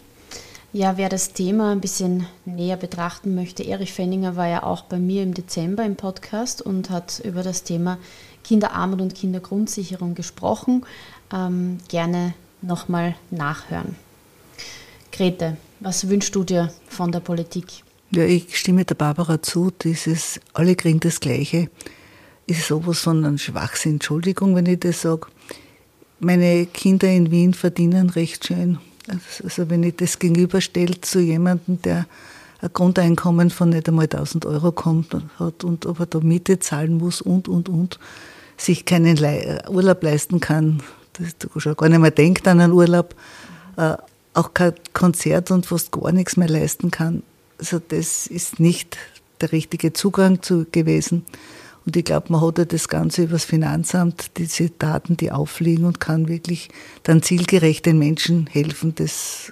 Ja, 0.74 0.96
wer 0.96 1.10
das 1.10 1.34
Thema 1.34 1.74
ein 1.74 1.82
bisschen 1.82 2.28
näher 2.46 2.78
betrachten 2.78 3.36
möchte, 3.36 3.64
Erich 3.64 3.92
Fenninger 3.92 4.38
war 4.38 4.48
ja 4.48 4.64
auch 4.64 4.84
bei 4.84 5.00
mir 5.00 5.22
im 5.22 5.34
Dezember 5.34 5.84
im 5.84 5.98
Podcast 5.98 6.62
und 6.62 6.90
hat 6.90 7.22
über 7.26 7.44
das 7.44 7.64
Thema 7.64 7.98
Kinderarmut 8.44 9.02
und 9.02 9.16
Kindergrundsicherung 9.16 10.16
gesprochen 10.16 10.86
ähm, 11.34 11.78
gerne 11.88 12.34
nochmal 12.62 13.16
nachhören. 13.30 13.96
Grete, 15.12 15.58
was 15.80 16.08
wünschst 16.08 16.36
du 16.36 16.44
dir 16.44 16.74
von 16.88 17.12
der 17.12 17.20
Politik? 17.20 17.84
Ja, 18.12 18.24
ich 18.24 18.58
stimme 18.58 18.86
der 18.86 18.96
Barbara 18.96 19.42
zu. 19.42 19.72
Dieses 19.72 20.40
alle 20.54 20.76
kriegen 20.76 21.00
das 21.00 21.20
Gleiche 21.20 21.70
ist 22.48 22.68
sowas 22.68 23.00
von 23.00 23.24
einem 23.24 23.38
Schwachsinn. 23.38 23.94
Entschuldigung, 23.94 24.56
wenn 24.56 24.66
ich 24.66 24.80
das 24.80 25.02
sage. 25.02 25.28
Meine 26.20 26.66
Kinder 26.68 27.08
in 27.08 27.32
Wien 27.32 27.54
verdienen 27.54 28.10
recht 28.10 28.48
schön. 28.48 28.78
Also 29.08 29.70
wenn 29.70 29.84
ich 29.84 29.96
das 29.96 30.20
gegenüberstelle 30.20 31.02
zu 31.02 31.20
jemandem, 31.20 31.82
der 31.82 32.06
ein 32.62 32.70
Grundeinkommen 32.74 33.50
von 33.50 33.70
nicht 33.70 33.88
einmal 33.88 34.06
1000 34.06 34.46
Euro 34.46 34.72
kommt 34.72 35.14
und 35.14 35.40
hat 35.40 35.64
und 35.64 35.86
ob 35.86 36.00
er 36.00 36.06
da 36.06 36.20
Miete 36.20 36.60
zahlen 36.60 36.98
muss 36.98 37.22
und, 37.22 37.48
und, 37.48 37.70
und, 37.70 38.00
sich 38.58 38.86
keinen 38.86 39.18
Urlaub 39.70 40.04
leisten 40.04 40.40
kann, 40.40 40.84
dass 41.14 41.36
du 41.38 41.60
schon 41.60 41.76
gar 41.76 41.90
nicht 41.90 42.00
mehr 42.00 42.12
denkt 42.12 42.48
an 42.48 42.62
einen 42.62 42.74
Urlaub, 42.74 43.16
äh, 43.76 43.96
auch 44.36 44.54
kein 44.54 44.74
Konzert 44.94 45.50
und 45.50 45.66
fast 45.66 45.92
gar 45.92 46.12
nichts 46.12 46.38
mehr 46.38 46.48
leisten 46.48 46.92
kann. 46.92 47.24
Also 47.58 47.80
das 47.80 48.28
ist 48.28 48.60
nicht 48.60 48.98
der 49.42 49.52
richtige 49.52 49.94
Zugang 49.94 50.44
zu 50.44 50.68
gewesen. 50.72 51.26
Und 51.86 51.96
ich 51.96 52.06
glaube, 52.06 52.28
man 52.30 52.42
hat 52.42 52.60
ja 52.60 52.66
das 52.66 52.88
Ganze 52.88 53.24
über 53.24 53.34
das 53.34 53.46
Finanzamt, 53.46 54.38
diese 54.38 54.70
Daten, 54.70 55.18
die 55.18 55.32
aufliegen 55.32 55.86
und 55.86 56.00
kann 56.00 56.28
wirklich 56.28 56.70
dann 57.02 57.24
zielgerecht 57.24 57.88
den 57.88 57.98
Menschen 57.98 58.46
helfen. 58.46 58.94
Das, 58.94 59.52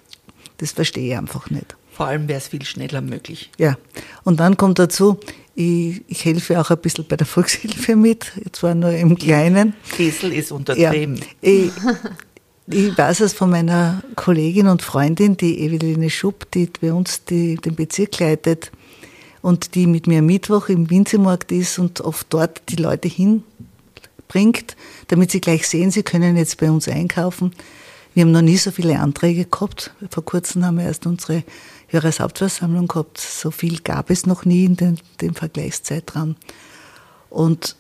das 0.58 0.74
verstehe 0.74 1.14
ich 1.14 1.18
einfach 1.18 1.50
nicht. 1.50 1.76
Vor 2.00 2.08
allem 2.08 2.30
wäre 2.30 2.38
es 2.38 2.48
viel 2.48 2.64
schneller 2.64 3.02
möglich. 3.02 3.50
Ja, 3.58 3.78
und 4.24 4.40
dann 4.40 4.56
kommt 4.56 4.80
dazu, 4.80 5.20
ich, 5.54 6.02
ich, 6.08 6.24
helfe 6.24 6.58
auch 6.58 6.70
ein 6.70 6.78
bisschen 6.78 7.06
bei 7.06 7.18
der 7.18 7.28
Volkshilfe 7.28 7.98
mit, 7.98 8.32
zwar 8.54 8.74
nur 8.74 8.92
im 8.92 9.18
Kleinen. 9.18 9.74
Kessel 9.92 10.32
ist 10.32 10.54
untertrieben. 10.54 11.18
Ja, 11.18 11.26
ich, 11.42 11.72
ich 12.68 12.98
weiß 12.98 13.20
es 13.20 13.34
von 13.34 13.50
meiner 13.50 14.02
Kollegin 14.16 14.68
und 14.68 14.82
Freundin, 14.82 15.36
die 15.36 15.60
Eveline 15.60 16.10
Schupp, 16.10 16.50
die 16.52 16.70
bei 16.80 16.94
uns 16.94 17.26
die, 17.26 17.58
den 17.58 17.76
Bezirk 17.76 18.18
leitet 18.20 18.72
und 19.42 19.76
die 19.76 19.86
mit 19.86 20.08
mir 20.08 20.22
Mittwoch 20.22 20.70
im 20.70 20.90
Winzermarkt 20.90 21.52
ist 21.52 21.80
und 21.80 22.00
oft 22.00 22.28
dort 22.30 22.62
die 22.70 22.78
Leute 22.78 23.10
hinbringt, 23.10 24.78
damit 25.10 25.32
sie 25.32 25.42
gleich 25.42 25.68
sehen, 25.68 25.92
sie 25.92 26.04
können 26.04 26.38
jetzt 26.38 26.62
bei 26.62 26.72
uns 26.72 26.88
einkaufen. 26.88 27.52
Wir 28.14 28.24
haben 28.24 28.32
noch 28.32 28.42
nie 28.42 28.58
so 28.58 28.72
viele 28.72 29.00
Anträge 29.00 29.46
gehabt. 29.46 29.92
Vor 30.10 30.26
kurzem 30.26 30.66
haben 30.66 30.78
wir 30.78 30.86
erst 30.86 31.06
unsere 31.06 31.44
Hörerhauptversammlung 31.90 32.88
gehabt. 32.88 33.20
So 33.20 33.52
viel 33.52 33.80
gab 33.80 34.10
es 34.10 34.26
noch 34.26 34.46
nie 34.46 34.66
in 34.66 34.76
den, 34.76 35.00
dem 35.22 35.36
Vergleichszeitraum. 35.36 36.36
Und 37.30 37.76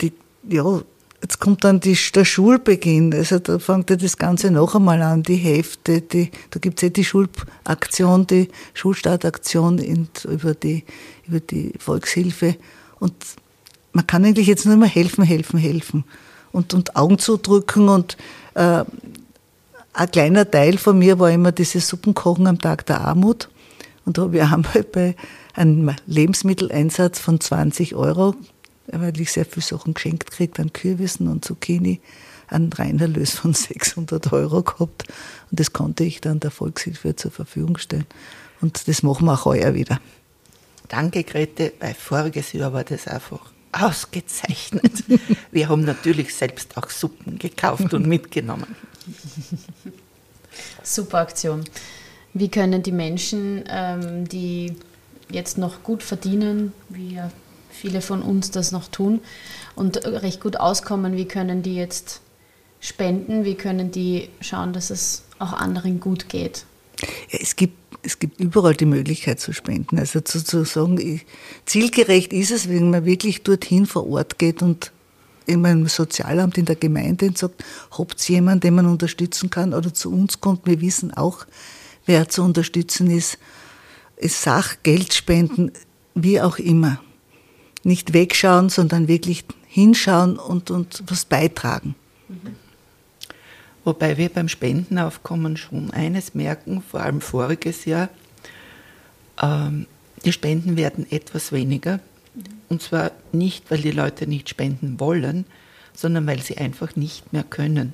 die, 0.00 0.12
ja, 0.48 0.82
Jetzt 1.24 1.40
kommt 1.40 1.64
dann 1.64 1.80
die, 1.80 1.96
der 2.14 2.26
Schulbeginn, 2.26 3.14
also 3.14 3.38
da 3.38 3.58
fängt 3.58 3.88
ja 3.88 3.96
das 3.96 4.18
Ganze 4.18 4.50
noch 4.50 4.74
einmal 4.74 5.00
an, 5.00 5.22
die 5.22 5.36
Hefte, 5.36 6.02
die, 6.02 6.30
da 6.50 6.60
gibt 6.60 6.76
es 6.76 6.82
ja 6.82 6.88
die 6.90 7.02
Schulaktion, 7.02 8.26
die 8.26 8.50
Schulstartaktion 8.74 9.78
in, 9.78 10.08
über, 10.24 10.52
die, 10.52 10.84
über 11.26 11.40
die 11.40 11.72
Volkshilfe 11.78 12.56
und 13.00 13.14
man 13.94 14.06
kann 14.06 14.22
eigentlich 14.22 14.48
jetzt 14.48 14.66
nur 14.66 14.76
mehr 14.76 14.86
helfen, 14.86 15.24
helfen, 15.24 15.58
helfen 15.58 16.04
und, 16.52 16.74
und 16.74 16.94
Augen 16.94 17.18
zudrücken 17.18 17.88
und 17.88 18.18
äh, 18.52 18.84
ein 19.94 20.10
kleiner 20.10 20.50
Teil 20.50 20.78
von 20.78 20.98
mir 20.98 21.18
war 21.18 21.30
immer 21.30 21.52
dieses 21.52 21.88
Suppenkochen 21.88 22.46
am 22.46 22.58
Tag 22.58 22.86
der 22.86 23.00
Armut 23.00 23.48
und 24.04 24.18
da 24.18 24.22
habe 24.22 24.36
ich 24.36 24.42
einmal 24.42 24.82
bei 24.92 25.16
einem 25.54 25.94
Lebensmitteleinsatz 26.06 27.18
von 27.18 27.40
20 27.40 27.94
Euro 27.94 28.34
weil 28.86 29.18
ich 29.20 29.32
sehr 29.32 29.44
viele 29.44 29.64
Sachen 29.64 29.94
geschenkt 29.94 30.30
gekriegt 30.30 30.60
an 30.60 30.72
Kürbissen 30.72 31.28
und 31.28 31.44
Zucchini, 31.44 32.00
einen 32.48 32.72
Reinerlös 32.72 33.32
von 33.32 33.54
600 33.54 34.32
Euro 34.32 34.62
gehabt. 34.62 35.04
Und 35.50 35.60
das 35.60 35.72
konnte 35.72 36.04
ich 36.04 36.20
dann 36.20 36.40
der 36.40 36.50
Volkshilfe 36.50 37.16
zur 37.16 37.30
Verfügung 37.30 37.78
stellen. 37.78 38.06
Und 38.60 38.88
das 38.88 39.02
machen 39.02 39.26
wir 39.26 39.34
auch 39.34 39.44
heuer 39.44 39.74
wieder. 39.74 40.00
Danke, 40.88 41.24
Grete, 41.24 41.72
weil 41.80 41.94
voriges 41.94 42.52
Jahr 42.52 42.72
war 42.72 42.84
das 42.84 43.08
einfach 43.08 43.40
ausgezeichnet. 43.72 45.04
Wir 45.50 45.68
haben 45.68 45.84
natürlich 45.84 46.34
selbst 46.34 46.76
auch 46.76 46.90
Suppen 46.90 47.38
gekauft 47.38 47.92
und 47.94 48.06
mitgenommen. 48.06 48.76
Super 50.82 51.18
Aktion. 51.18 51.64
Wie 52.32 52.48
können 52.48 52.82
die 52.82 52.92
Menschen, 52.92 53.64
ähm, 53.68 54.28
die 54.28 54.76
jetzt 55.30 55.58
noch 55.58 55.82
gut 55.82 56.02
verdienen, 56.02 56.72
wie 56.88 57.20
viele 57.70 58.00
von 58.00 58.22
uns 58.22 58.50
das 58.50 58.72
noch 58.72 58.88
tun 58.88 59.20
und 59.74 60.04
recht 60.06 60.40
gut 60.40 60.56
auskommen. 60.56 61.16
Wie 61.16 61.26
können 61.26 61.62
die 61.62 61.74
jetzt 61.74 62.20
spenden? 62.80 63.44
Wie 63.44 63.54
können 63.54 63.90
die 63.90 64.28
schauen, 64.40 64.72
dass 64.72 64.90
es 64.90 65.24
auch 65.38 65.52
anderen 65.52 66.00
gut 66.00 66.28
geht? 66.28 66.64
Ja, 67.30 67.38
es 67.40 67.56
gibt 67.56 67.74
es 68.06 68.18
gibt 68.18 68.38
überall 68.38 68.74
die 68.74 68.84
Möglichkeit 68.84 69.40
zu 69.40 69.54
spenden. 69.54 69.98
Also 69.98 70.20
zu, 70.20 70.44
zu 70.44 70.64
sagen, 70.64 71.00
ich, 71.00 71.24
zielgerecht 71.64 72.34
ist 72.34 72.50
es, 72.50 72.68
wenn 72.68 72.90
man 72.90 73.06
wirklich 73.06 73.44
dorthin 73.44 73.86
vor 73.86 74.06
Ort 74.06 74.38
geht 74.38 74.60
und 74.60 74.92
in 75.46 75.60
meinem 75.60 75.86
Sozialamt 75.86 76.58
in 76.58 76.64
der 76.64 76.76
Gemeinde 76.76 77.26
und 77.26 77.38
sagt, 77.38 77.64
habt 77.96 78.28
ihr 78.28 78.36
jemanden, 78.36 78.60
den 78.60 78.74
man 78.74 78.86
unterstützen 78.86 79.50
kann 79.50 79.74
oder 79.74 79.92
zu 79.92 80.12
uns 80.12 80.40
kommt. 80.40 80.66
Wir 80.66 80.80
wissen 80.80 81.12
auch, 81.12 81.46
wer 82.06 82.28
zu 82.28 82.42
unterstützen 82.42 83.10
ist. 83.10 83.38
Es 84.16 84.42
Sach, 84.42 84.76
Geld 84.82 85.12
spenden, 85.14 85.72
wie 86.14 86.40
auch 86.40 86.58
immer 86.58 87.00
nicht 87.82 88.12
wegschauen, 88.12 88.70
sondern 88.70 89.08
wirklich 89.08 89.44
hinschauen 89.66 90.38
und, 90.38 90.70
und 90.70 91.02
was 91.06 91.24
beitragen. 91.24 91.94
Wobei 93.84 94.16
wir 94.16 94.30
beim 94.30 94.48
Spendenaufkommen 94.48 95.56
schon 95.56 95.90
eines 95.90 96.34
merken, 96.34 96.82
vor 96.82 97.00
allem 97.00 97.20
voriges 97.20 97.84
Jahr, 97.84 98.08
ähm, 99.42 99.86
die 100.24 100.32
Spenden 100.32 100.76
werden 100.76 101.06
etwas 101.10 101.52
weniger. 101.52 102.00
Und 102.68 102.82
zwar 102.82 103.12
nicht, 103.32 103.70
weil 103.70 103.82
die 103.82 103.90
Leute 103.90 104.26
nicht 104.26 104.48
spenden 104.48 104.98
wollen, 104.98 105.46
sondern 105.94 106.26
weil 106.26 106.42
sie 106.42 106.58
einfach 106.58 106.96
nicht 106.96 107.32
mehr 107.32 107.44
können. 107.44 107.92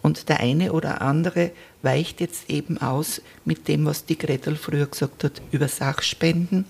Und 0.00 0.28
der 0.28 0.40
eine 0.40 0.72
oder 0.72 1.02
andere 1.02 1.52
weicht 1.82 2.20
jetzt 2.20 2.50
eben 2.50 2.78
aus 2.78 3.20
mit 3.44 3.68
dem, 3.68 3.84
was 3.84 4.04
die 4.04 4.18
Gretel 4.18 4.56
früher 4.56 4.86
gesagt 4.86 5.22
hat, 5.24 5.42
über 5.52 5.68
Sachspenden 5.68 6.64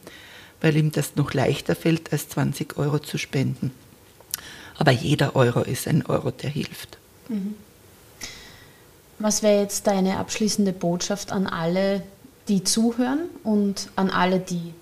weil 0.62 0.76
ihm 0.76 0.92
das 0.92 1.16
noch 1.16 1.34
leichter 1.34 1.74
fällt, 1.74 2.12
als 2.12 2.28
20 2.30 2.78
Euro 2.78 3.00
zu 3.00 3.18
spenden. 3.18 3.72
Aber 4.78 4.92
jeder 4.92 5.36
Euro 5.36 5.60
ist 5.60 5.86
ein 5.86 6.06
Euro, 6.06 6.30
der 6.30 6.48
hilft. 6.48 6.96
Mhm. 7.28 7.56
Was 9.18 9.42
wäre 9.42 9.60
jetzt 9.60 9.86
deine 9.86 10.16
abschließende 10.18 10.72
Botschaft 10.72 11.30
an 11.32 11.46
alle, 11.46 12.02
die 12.48 12.64
zuhören 12.64 13.28
und 13.44 13.90
an 13.96 14.09
alle, 14.09 14.38
die 14.38 14.72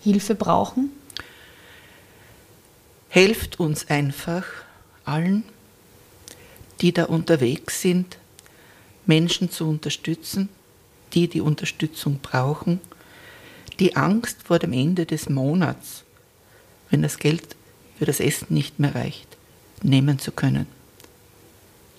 Hilfe 0.00 0.34
brauchen? 0.34 0.90
Helft 3.10 3.60
uns 3.60 3.88
einfach 3.90 4.44
allen, 5.04 5.44
die 6.80 6.92
da 6.92 7.04
unterwegs 7.04 7.82
sind, 7.82 8.16
Menschen 9.04 9.50
zu 9.50 9.68
unterstützen, 9.68 10.48
die 11.12 11.28
die 11.28 11.42
Unterstützung 11.42 12.20
brauchen 12.20 12.80
die 13.80 13.96
Angst 13.96 14.42
vor 14.44 14.58
dem 14.58 14.74
Ende 14.74 15.06
des 15.06 15.28
Monats, 15.28 16.04
wenn 16.90 17.02
das 17.02 17.18
Geld 17.18 17.56
für 17.98 18.04
das 18.04 18.20
Essen 18.20 18.48
nicht 18.50 18.78
mehr 18.78 18.94
reicht, 18.94 19.38
nehmen 19.82 20.18
zu 20.18 20.32
können. 20.32 20.66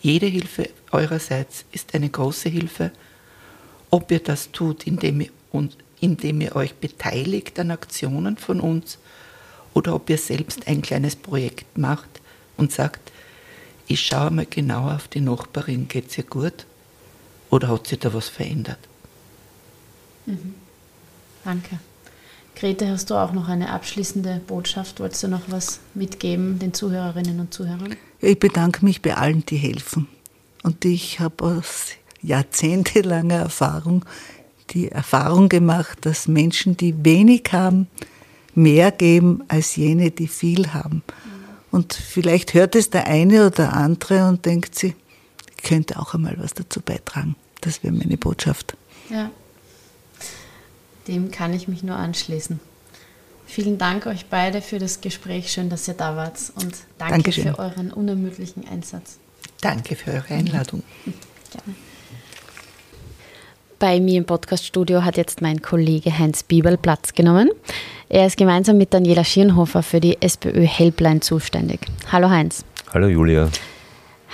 Jede 0.02 0.28
Hilfe 0.28 0.70
eurerseits 0.92 1.66
ist 1.72 1.94
eine 1.96 2.10
große 2.10 2.50
Hilfe, 2.50 2.92
ob 3.90 4.12
ihr 4.12 4.20
das 4.20 4.52
tut, 4.52 4.86
indem 4.86 5.22
ihr, 5.22 5.30
indem 6.00 6.42
ihr 6.42 6.56
euch 6.56 6.76
beteiligt 6.76 7.60
an 7.60 7.72
Aktionen 7.72 8.38
von 8.38 8.62
uns 8.62 9.00
oder 9.74 9.96
ob 9.96 10.10
ihr 10.10 10.18
selbst 10.18 10.68
ein 10.68 10.82
kleines 10.82 11.16
Projekt 11.16 11.78
macht 11.78 12.22
und 12.58 12.72
sagt, 12.72 13.12
ich 13.88 14.02
schaue 14.02 14.32
mal 14.32 14.46
genauer 14.46 14.96
auf 14.96 15.08
die 15.08 15.22
Nachbarin, 15.22 15.88
geht 15.88 16.10
es 16.10 16.18
ihr 16.18 16.24
gut 16.24 16.66
oder 17.50 17.68
hat 17.68 17.88
sich 17.88 18.00
da 18.00 18.14
was 18.14 18.30
verändert? 18.30 18.80
Mhm. 20.26 20.56
Danke. 21.44 21.80
Grete, 22.56 22.90
hast 22.90 23.10
du 23.10 23.16
auch 23.16 23.32
noch 23.32 23.48
eine 23.48 23.70
abschließende 23.72 24.42
Botschaft? 24.46 25.00
Wolltest 25.00 25.24
du 25.24 25.28
noch 25.28 25.44
was 25.48 25.80
mitgeben 25.94 26.60
den 26.60 26.74
Zuhörerinnen 26.74 27.40
und 27.40 27.54
Zuhörern? 27.54 27.96
Ich 28.20 28.38
bedanke 28.38 28.86
mich 28.86 29.02
bei 29.02 29.16
allen, 29.16 29.46
die 29.46 29.58
helfen. 29.58 30.08
Und 30.64 30.86
ich 30.86 31.20
habe 31.20 31.44
aus 31.44 31.88
jahrzehntelanger 32.22 33.40
Erfahrung 33.40 34.06
die 34.70 34.90
Erfahrung 34.90 35.50
gemacht, 35.50 36.00
dass 36.02 36.28
Menschen, 36.28 36.78
die 36.78 37.04
wenig 37.04 37.44
haben, 37.52 37.88
mehr 38.56 38.92
geben 38.92 39.44
als 39.48 39.76
jene, 39.76 40.12
die 40.12 40.28
viel 40.28 40.74
haben. 40.74 41.04
Und 41.72 41.94
vielleicht 41.94 42.54
hört 42.54 42.76
es 42.76 42.90
der 42.90 43.08
eine 43.08 43.48
oder 43.48 43.74
andere 43.74 44.28
und 44.28 44.46
denkt 44.46 44.78
sie, 44.78 44.94
ich 45.58 45.64
könnte 45.64 46.00
auch 46.00 46.14
einmal 46.14 46.36
was 46.38 46.54
dazu 46.54 46.82
beitragen. 46.82 47.36
Das 47.62 47.84
wäre 47.84 47.94
meine 47.94 48.18
Botschaft. 48.18 48.76
Ja. 49.10 49.32
Dem 51.08 51.32
kann 51.32 51.54
ich 51.54 51.68
mich 51.68 51.84
nur 51.84 51.96
anschließen. 51.96 52.60
Vielen 53.46 53.78
Dank 53.78 54.06
euch 54.06 54.28
beide 54.28 54.62
für 54.62 54.80
das 54.80 55.02
Gespräch. 55.02 55.52
Schön, 55.52 55.70
dass 55.70 55.88
ihr 55.88 55.94
da 55.94 56.16
wart. 56.16 56.40
Und 56.56 56.74
danke 56.98 57.16
Dankeschön. 57.16 57.44
für 57.44 57.60
euren 57.60 57.92
unermüdlichen 57.92 58.68
Einsatz. 58.68 59.18
Danke 59.62 59.96
für 59.96 60.12
eure 60.12 60.34
Einladung. 60.34 60.84
Gerne. 61.06 61.76
Bei 63.78 64.00
mir 64.00 64.20
im 64.20 64.26
Podcaststudio 64.26 65.04
hat 65.04 65.18
jetzt 65.18 65.42
mein 65.42 65.62
Kollege 65.62 66.18
Heinz 66.18 66.44
Bibel 66.44 66.78
Platz 66.78 67.14
genommen. 67.14 67.50
Er 68.14 68.28
ist 68.28 68.36
gemeinsam 68.36 68.78
mit 68.78 68.94
Daniela 68.94 69.24
Schirnhofer 69.24 69.82
für 69.84 70.02
die 70.02 70.22
SPÖ 70.22 70.66
Helpline 70.66 71.22
zuständig. 71.22 71.80
Hallo 72.12 72.30
Heinz. 72.30 72.66
Hallo 72.94 73.08
Julia. 73.08 73.48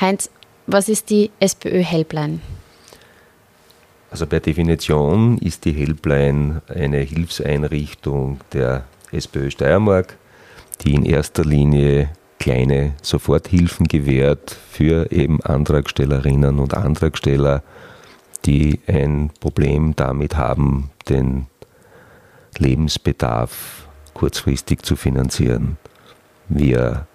Heinz, 0.02 0.32
was 0.66 0.90
ist 0.90 1.12
die 1.12 1.30
SPÖ 1.40 1.84
Helpline? 1.84 2.40
Also 4.10 4.26
per 4.26 4.40
Definition 4.40 5.38
ist 5.38 5.66
die 5.66 5.74
Helpline 5.74 6.63
eine 6.68 6.98
Hilfseinrichtung 7.02 8.40
der 8.52 8.86
SPÖ 9.12 9.52
Steiermark, 9.52 10.18
die 10.82 10.96
in 10.96 11.06
erster 11.06 11.46
Linie 11.46 12.10
kleine 12.40 12.94
Soforthilfen 13.04 13.88
gewährt 13.88 14.58
für 14.72 15.12
eben 15.12 15.40
Antragstellerinnen 15.44 16.58
und 16.58 16.74
Antragsteller, 16.74 17.62
die 18.44 18.80
ein 18.88 19.30
Problem 19.40 19.96
damit 19.96 20.36
haben, 20.36 20.90
den 21.10 21.46
Lebensbedarf 22.60 23.88
kurzfristig 24.13 24.84
zu 24.84 24.96
finanzieren. 24.96 25.78
Wir 26.50 27.08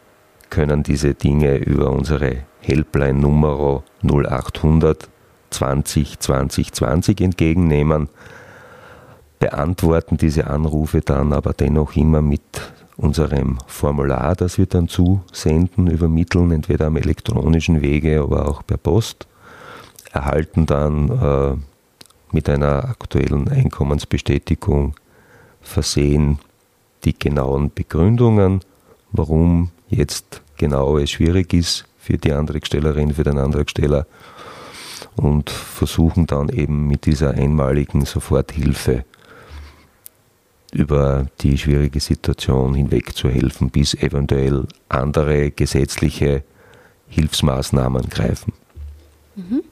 können 0.50 0.83
diese 0.83 1.14
Dinge 1.14 1.57
über 1.57 1.90
unsere 1.90 2.44
Helpline-Nummer 2.61 3.83
0800 4.02 5.09
20 5.50 6.18
20 6.20 6.72
20 6.72 7.20
entgegennehmen, 7.20 8.09
beantworten 9.38 10.16
diese 10.16 10.46
Anrufe 10.46 11.00
dann 11.00 11.33
aber 11.33 11.52
dennoch 11.52 11.96
immer 11.96 12.22
mit 12.22 12.42
unserem 12.96 13.59
Formular, 13.66 14.35
das 14.37 14.59
wir 14.59 14.66
dann 14.66 14.88
zusenden, 14.88 15.88
übermitteln, 15.88 16.52
entweder 16.52 16.87
am 16.87 16.96
elektronischen 16.96 17.83
Wege, 17.83 18.20
aber 18.22 18.48
auch 18.48 18.64
per 18.64 18.76
Post, 18.76 19.26
erhalten 20.12 20.66
dann 20.66 21.11
äh, 21.11 21.57
mit 22.33 22.48
einer 22.48 22.85
aktuellen 22.85 23.48
Einkommensbestätigung 23.48 24.94
versehen 25.62 26.38
die 27.05 27.18
genauen 27.18 27.72
Begründungen, 27.75 28.61
warum 29.11 29.70
jetzt 29.88 30.42
genau 30.57 30.98
es 30.98 31.11
schwierig 31.11 31.53
ist 31.53 31.85
für 31.98 32.18
die 32.18 32.33
Antragstellerin, 32.33 33.14
für 33.14 33.25
den 33.25 33.38
Antragsteller 33.38 34.07
und 35.16 35.51
versuchen 35.51 36.27
dann 36.27 36.48
eben 36.48 36.88
mit 36.88 37.07
dieser 37.07 37.33
einmaligen 37.33 38.05
Soforthilfe 38.05 39.05
über 40.72 41.27
die 41.40 41.59
schwierige 41.59 42.01
Situation 42.01 42.75
hinweg 42.75 43.14
zu 43.14 43.29
helfen, 43.29 43.70
bis 43.70 43.94
eventuell 43.94 44.66
andere 44.88 45.51
gesetzliche 45.51 46.44
Hilfsmaßnahmen 47.09 48.09
greifen. 48.09 48.55
Mhm. 49.37 49.62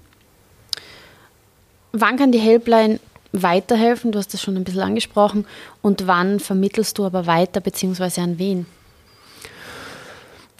Wann 1.92 2.16
kann 2.16 2.32
die 2.32 2.38
Helpline 2.38 3.00
weiterhelfen? 3.32 4.12
Du 4.12 4.18
hast 4.18 4.34
das 4.34 4.42
schon 4.42 4.56
ein 4.56 4.64
bisschen 4.64 4.82
angesprochen. 4.82 5.46
Und 5.82 6.06
wann 6.06 6.40
vermittelst 6.40 6.98
du 6.98 7.04
aber 7.04 7.26
weiter, 7.26 7.60
beziehungsweise 7.60 8.22
an 8.22 8.38
wen? 8.38 8.66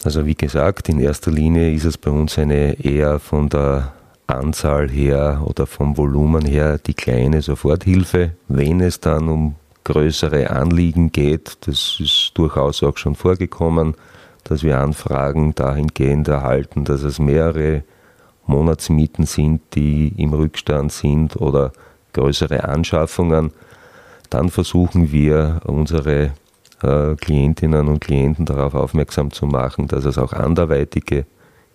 Also 0.03 0.25
wie 0.25 0.35
gesagt, 0.35 0.89
in 0.89 0.99
erster 0.99 1.31
Linie 1.31 1.71
ist 1.73 1.85
es 1.85 1.97
bei 1.97 2.09
uns 2.09 2.39
eine 2.39 2.73
eher 2.83 3.19
von 3.19 3.49
der 3.49 3.93
Anzahl 4.25 4.89
her 4.89 5.43
oder 5.45 5.67
vom 5.67 5.97
Volumen 5.97 6.45
her 6.45 6.79
die 6.79 6.93
kleine 6.93 7.41
Soforthilfe. 7.41 8.31
Wenn 8.47 8.81
es 8.81 8.99
dann 8.99 9.29
um 9.29 9.55
größere 9.83 10.49
Anliegen 10.49 11.11
geht, 11.11 11.57
das 11.61 11.97
ist 11.99 12.31
durchaus 12.35 12.81
auch 12.83 12.97
schon 12.97 13.15
vorgekommen, 13.15 13.95
dass 14.43 14.63
wir 14.63 14.79
Anfragen 14.79 15.53
dahingehend 15.53 16.27
erhalten, 16.27 16.83
dass 16.85 17.03
es 17.03 17.19
mehrere 17.19 17.83
Monatsmieten 18.47 19.25
sind, 19.25 19.61
die 19.75 20.13
im 20.17 20.33
Rückstand 20.33 20.91
sind 20.91 21.35
oder 21.35 21.73
größere 22.13 22.63
Anschaffungen, 22.63 23.51
dann 24.29 24.49
versuchen 24.49 25.11
wir 25.11 25.61
unsere 25.65 26.31
äh, 26.81 27.15
Klientinnen 27.15 27.87
und 27.87 27.99
Klienten 28.01 28.45
darauf 28.45 28.73
aufmerksam 28.73 29.31
zu 29.31 29.45
machen, 29.45 29.87
dass 29.87 30.05
es 30.05 30.17
auch 30.17 30.33
anderweitige 30.33 31.25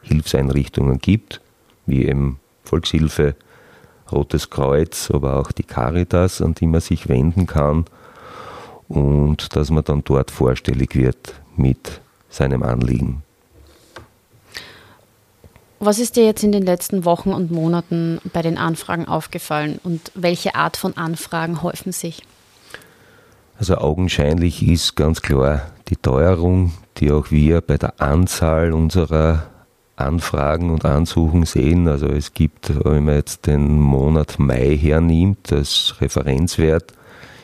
Hilfseinrichtungen 0.02 0.98
gibt, 0.98 1.40
wie 1.86 2.06
eben 2.06 2.38
Volkshilfe, 2.64 3.34
Rotes 4.10 4.50
Kreuz, 4.50 5.10
aber 5.12 5.36
auch 5.36 5.50
die 5.50 5.64
Caritas, 5.64 6.40
an 6.40 6.54
die 6.54 6.66
man 6.66 6.80
sich 6.80 7.08
wenden 7.08 7.46
kann 7.46 7.86
und 8.88 9.56
dass 9.56 9.70
man 9.70 9.82
dann 9.82 10.04
dort 10.04 10.30
vorstellig 10.30 10.94
wird 10.94 11.34
mit 11.56 12.00
seinem 12.28 12.62
Anliegen. 12.62 13.25
Was 15.86 16.00
ist 16.00 16.16
dir 16.16 16.24
jetzt 16.24 16.42
in 16.42 16.50
den 16.50 16.64
letzten 16.64 17.04
Wochen 17.04 17.32
und 17.32 17.52
Monaten 17.52 18.20
bei 18.32 18.42
den 18.42 18.58
Anfragen 18.58 19.06
aufgefallen 19.06 19.78
und 19.84 20.10
welche 20.16 20.56
Art 20.56 20.76
von 20.76 20.96
Anfragen 20.96 21.62
häufen 21.62 21.92
sich? 21.92 22.24
Also 23.56 23.76
augenscheinlich 23.76 24.66
ist 24.66 24.96
ganz 24.96 25.22
klar 25.22 25.70
die 25.86 25.94
Teuerung, 25.94 26.72
die 26.96 27.12
auch 27.12 27.30
wir 27.30 27.60
bei 27.60 27.78
der 27.78 28.00
Anzahl 28.00 28.72
unserer 28.72 29.46
Anfragen 29.94 30.70
und 30.70 30.84
Ansuchen 30.84 31.44
sehen. 31.44 31.86
Also 31.86 32.08
es 32.08 32.34
gibt, 32.34 32.84
wenn 32.84 33.04
man 33.04 33.14
jetzt 33.14 33.46
den 33.46 33.78
Monat 33.78 34.40
Mai 34.40 34.76
hernimmt, 34.76 35.52
als 35.52 35.94
Referenzwert, 36.00 36.94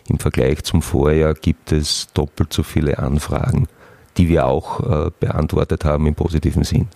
im 0.08 0.18
Vergleich 0.18 0.64
zum 0.64 0.82
Vorjahr 0.82 1.34
gibt 1.34 1.70
es 1.70 2.08
doppelt 2.12 2.52
so 2.52 2.64
viele 2.64 2.98
Anfragen, 2.98 3.68
die 4.16 4.28
wir 4.28 4.46
auch 4.46 4.80
äh, 4.80 5.10
beantwortet 5.20 5.84
haben 5.84 6.08
im 6.08 6.16
positiven 6.16 6.64
Sinn. 6.64 6.88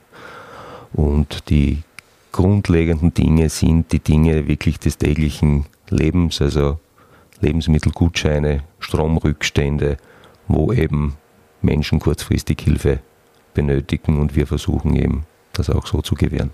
Und 0.97 1.51
die 1.51 1.83
grundlegenden 2.33 3.13
Dinge 3.13 3.51
sind 3.51 3.93
die 3.93 4.01
Dinge 4.01 4.49
wirklich 4.49 4.81
des 4.81 4.97
täglichen 4.97 5.67
Lebens, 5.91 6.41
also 6.41 6.81
Lebensmittelgutscheine, 7.41 8.63
Stromrückstände, 8.81 9.99
wo 10.49 10.73
eben 10.73 11.17
Menschen 11.61 12.01
kurzfristig 12.01 12.63
Hilfe 12.63 13.01
benötigen 13.53 14.19
und 14.19 14.35
wir 14.37 14.47
versuchen 14.47 14.97
eben 14.97 15.27
das 15.53 15.69
auch 15.69 15.87
so 15.87 16.01
zu 16.01 16.15
gewähren. 16.15 16.51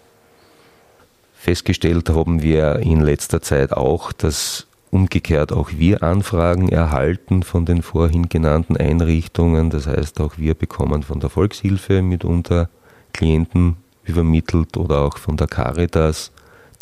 Festgestellt 1.34 2.10
haben 2.10 2.42
wir 2.42 2.80
in 2.80 3.00
letzter 3.00 3.42
Zeit 3.42 3.72
auch, 3.72 4.12
dass 4.12 4.66
umgekehrt 4.90 5.52
auch 5.52 5.70
wir 5.72 6.02
Anfragen 6.02 6.68
erhalten 6.68 7.44
von 7.44 7.64
den 7.64 7.82
vorhin 7.82 8.28
genannten 8.28 8.76
Einrichtungen. 8.76 9.70
Das 9.70 9.86
heißt, 9.86 10.20
auch 10.20 10.36
wir 10.36 10.54
bekommen 10.54 11.02
von 11.02 11.20
der 11.20 11.30
Volkshilfe 11.30 12.02
mitunter 12.02 12.68
Klienten 13.12 13.76
übermittelt 14.04 14.76
oder 14.76 15.02
auch 15.02 15.18
von 15.18 15.36
der 15.36 15.46
Caritas, 15.46 16.32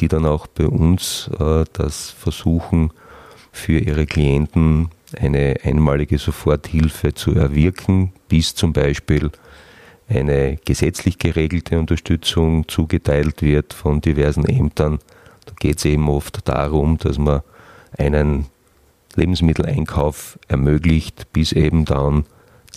die 0.01 0.09
dann 0.09 0.27
auch 0.27 0.47
bei 0.47 0.67
uns 0.67 1.31
äh, 1.39 1.65
das 1.73 2.11
versuchen, 2.11 2.91
für 3.53 3.79
ihre 3.79 4.07
Klienten 4.07 4.91
eine 5.19 5.57
einmalige 5.65 6.19
Soforthilfe 6.19 7.15
zu 7.15 7.35
erwirken, 7.35 8.13
bis 8.29 8.55
zum 8.55 8.73
Beispiel 8.73 9.31
eine 10.09 10.59
gesetzlich 10.65 11.19
geregelte 11.19 11.79
Unterstützung 11.79 12.67
zugeteilt 12.69 13.43
wird 13.43 13.73
von 13.73 14.01
diversen 14.01 14.45
Ämtern. 14.45 14.99
Da 15.47 15.53
geht 15.59 15.79
es 15.79 15.85
eben 15.85 16.09
oft 16.09 16.49
darum, 16.49 16.99
dass 16.99 17.19
man 17.19 17.43
einen 17.97 18.47
Lebensmitteleinkauf 19.15 20.39
ermöglicht, 20.49 21.33
bis 21.33 21.53
eben 21.53 21.85
dann 21.85 22.25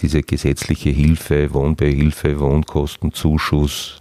diese 0.01 0.21
gesetzliche 0.23 0.89
Hilfe, 0.89 1.53
Wohnbeihilfe, 1.53 2.39
Wohnkostenzuschuss 2.39 3.99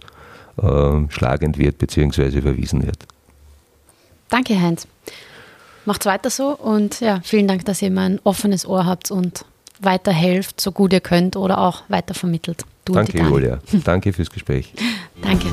äh, 0.61 1.09
schlagend 1.09 1.57
wird 1.57 1.77
bzw. 1.77 2.37
überwiesen 2.37 2.85
wird. 2.85 2.97
Danke, 4.29 4.59
Heinz. 4.59 4.87
Macht's 5.85 6.05
weiter 6.05 6.29
so 6.29 6.49
und 6.49 7.01
ja, 7.01 7.19
vielen 7.23 7.47
Dank, 7.47 7.65
dass 7.65 7.81
ihr 7.81 7.89
immer 7.89 8.01
ein 8.01 8.19
offenes 8.23 8.65
Ohr 8.65 8.85
habt 8.85 9.11
und 9.11 9.45
weiterhelft, 9.81 10.61
so 10.61 10.71
gut 10.71 10.93
ihr 10.93 11.01
könnt 11.01 11.35
oder 11.35 11.57
auch 11.57 11.83
weitervermittelt. 11.89 12.63
Du 12.85 12.93
Danke, 12.93 13.17
Julia. 13.17 13.59
Danke 13.83 14.13
fürs 14.13 14.29
Gespräch. 14.29 14.73
Danke. 15.21 15.47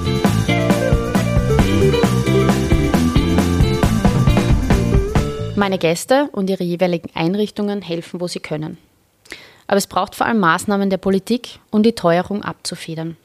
Meine 5.57 5.79
Gäste 5.79 6.29
und 6.33 6.49
ihre 6.49 6.65
jeweiligen 6.65 7.11
Einrichtungen 7.15 7.83
helfen, 7.83 8.21
wo 8.21 8.29
sie 8.29 8.41
können. 8.41 8.79
Aber 9.67 9.77
es 9.77 9.87
braucht 9.87 10.15
vor 10.15 10.27
allem 10.27 10.39
Maßnahmen 10.39 10.91
der 10.91 10.97
Politik, 10.97 11.59
um 11.71 11.83
die 11.83 11.93
Teuerung 11.93 12.43
abzufedern. 12.43 13.17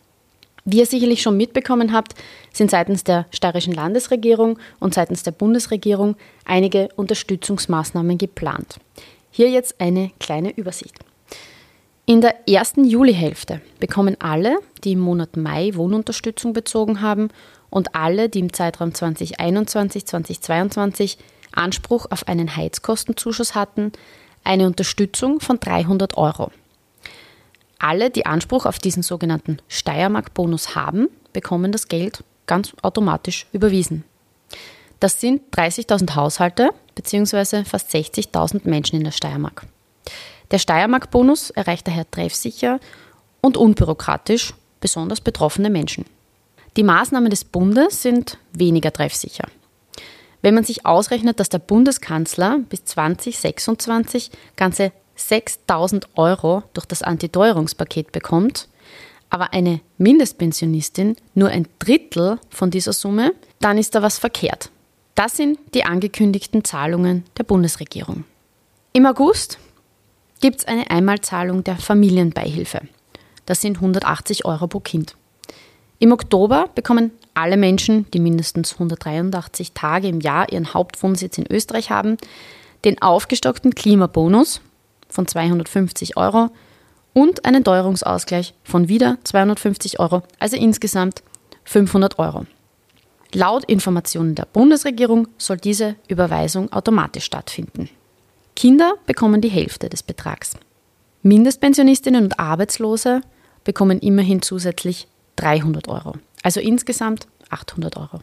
Wie 0.67 0.79
ihr 0.79 0.87
sicherlich 0.87 1.21
schon 1.21 1.37
mitbekommen 1.37 1.93
habt, 1.93 2.15
sind 2.51 2.71
seitens 2.71 3.03
der 3.03 3.27
steirischen 3.29 3.73
Landesregierung 3.73 4.57
und 4.79 4.95
seitens 4.95 5.21
der 5.21 5.31
Bundesregierung 5.31 6.15
einige 6.43 6.89
Unterstützungsmaßnahmen 6.95 8.17
geplant. 8.17 8.77
Hier 9.29 9.51
jetzt 9.51 9.79
eine 9.79 10.09
kleine 10.19 10.57
Übersicht. 10.57 10.95
In 12.07 12.21
der 12.21 12.49
ersten 12.49 12.83
Julihälfte 12.83 13.61
bekommen 13.79 14.17
alle, 14.19 14.57
die 14.83 14.93
im 14.93 14.99
Monat 14.99 15.37
Mai 15.37 15.75
Wohnunterstützung 15.75 16.53
bezogen 16.53 17.01
haben 17.01 17.29
und 17.69 17.93
alle, 17.93 18.27
die 18.27 18.39
im 18.39 18.51
Zeitraum 18.51 18.89
2021-2022 18.89 21.17
Anspruch 21.51 22.07
auf 22.09 22.27
einen 22.27 22.55
Heizkostenzuschuss 22.55 23.53
hatten, 23.53 23.91
eine 24.43 24.65
Unterstützung 24.65 25.39
von 25.39 25.59
300 25.59 26.17
Euro. 26.17 26.49
Alle, 27.79 28.09
die 28.09 28.25
Anspruch 28.25 28.65
auf 28.65 28.79
diesen 28.79 29.03
sogenannten 29.03 29.57
Steiermark-Bonus 29.67 30.75
haben, 30.75 31.07
bekommen 31.33 31.71
das 31.71 31.87
Geld 31.87 32.23
ganz 32.47 32.73
automatisch 32.81 33.47
überwiesen. 33.51 34.03
Das 34.99 35.19
sind 35.19 35.41
30.000 35.55 36.15
Haushalte 36.15 36.71
bzw. 36.95 37.65
fast 37.65 37.93
60.000 37.93 38.61
Menschen 38.67 38.97
in 38.97 39.03
der 39.03 39.11
Steiermark. 39.11 39.65
Der 40.51 40.59
Steiermark-Bonus 40.59 41.49
erreicht 41.49 41.87
daher 41.87 42.09
treffsicher 42.09 42.79
und 43.41 43.57
unbürokratisch 43.57 44.53
besonders 44.79 45.21
betroffene 45.21 45.69
Menschen. 45.69 46.05
Die 46.77 46.83
Maßnahmen 46.83 47.29
des 47.29 47.45
Bundes 47.45 48.01
sind 48.01 48.37
weniger 48.53 48.91
treffsicher. 48.91 49.47
Wenn 50.41 50.53
man 50.53 50.63
sich 50.63 50.85
ausrechnet, 50.85 51.39
dass 51.39 51.49
der 51.49 51.59
Bundeskanzler 51.59 52.59
bis 52.69 52.85
2026 52.85 54.29
ganze 54.55 54.91
6000 55.15 56.09
Euro 56.15 56.63
durch 56.73 56.85
das 56.85 57.01
Antiteuerungspaket 57.01 58.11
bekommt, 58.11 58.67
aber 59.29 59.53
eine 59.53 59.81
Mindestpensionistin 59.97 61.15
nur 61.33 61.49
ein 61.49 61.67
Drittel 61.79 62.39
von 62.49 62.71
dieser 62.71 62.93
Summe, 62.93 63.33
dann 63.59 63.77
ist 63.77 63.95
da 63.95 64.01
was 64.01 64.19
verkehrt. 64.19 64.69
Das 65.15 65.37
sind 65.37 65.57
die 65.73 65.85
angekündigten 65.85 66.63
Zahlungen 66.63 67.23
der 67.37 67.43
Bundesregierung. 67.43 68.25
Im 68.93 69.05
August 69.05 69.59
gibt 70.41 70.59
es 70.59 70.65
eine 70.65 70.89
Einmalzahlung 70.91 71.63
der 71.63 71.77
Familienbeihilfe. 71.77 72.81
Das 73.45 73.61
sind 73.61 73.77
180 73.77 74.45
Euro 74.45 74.67
pro 74.67 74.79
Kind. 74.79 75.15
Im 75.99 76.11
Oktober 76.11 76.69
bekommen 76.75 77.11
alle 77.33 77.57
Menschen, 77.57 78.09
die 78.11 78.19
mindestens 78.19 78.73
183 78.73 79.71
Tage 79.71 80.07
im 80.07 80.19
Jahr 80.19 80.51
ihren 80.51 80.73
Hauptwohnsitz 80.73 81.37
in 81.37 81.45
Österreich 81.49 81.89
haben, 81.89 82.17
den 82.83 83.01
aufgestockten 83.01 83.73
Klimabonus 83.75 84.61
von 85.09 85.27
250 85.27 86.17
Euro 86.17 86.49
und 87.13 87.45
einen 87.45 87.63
Teuerungsausgleich 87.63 88.53
von 88.63 88.89
wieder 88.89 89.17
250 89.23 89.99
Euro, 89.99 90.23
also 90.39 90.57
insgesamt 90.57 91.23
500 91.63 92.19
Euro. 92.19 92.45
Laut 93.33 93.65
Informationen 93.65 94.35
der 94.35 94.45
Bundesregierung 94.45 95.27
soll 95.37 95.57
diese 95.57 95.95
Überweisung 96.07 96.71
automatisch 96.71 97.25
stattfinden. 97.25 97.89
Kinder 98.55 98.93
bekommen 99.05 99.41
die 99.41 99.49
Hälfte 99.49 99.89
des 99.89 100.03
Betrags. 100.03 100.53
Mindestpensionistinnen 101.21 102.23
und 102.23 102.39
Arbeitslose 102.39 103.21
bekommen 103.63 103.99
immerhin 103.99 104.41
zusätzlich 104.41 105.07
300 105.37 105.87
Euro, 105.87 106.13
also 106.43 106.59
insgesamt 106.59 107.27
800 107.49 107.97
Euro. 107.97 108.21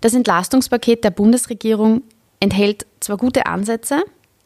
Das 0.00 0.14
Entlastungspaket 0.14 1.02
der 1.02 1.10
Bundesregierung 1.10 2.02
enthält 2.38 2.86
zwar 3.00 3.16
gute 3.16 3.46
Ansätze, 3.46 4.04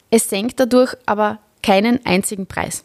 es 0.09 0.29
senkt 0.29 0.59
dadurch 0.59 0.95
aber 1.05 1.39
keinen 1.61 2.05
einzigen 2.05 2.45
Preis. 2.47 2.83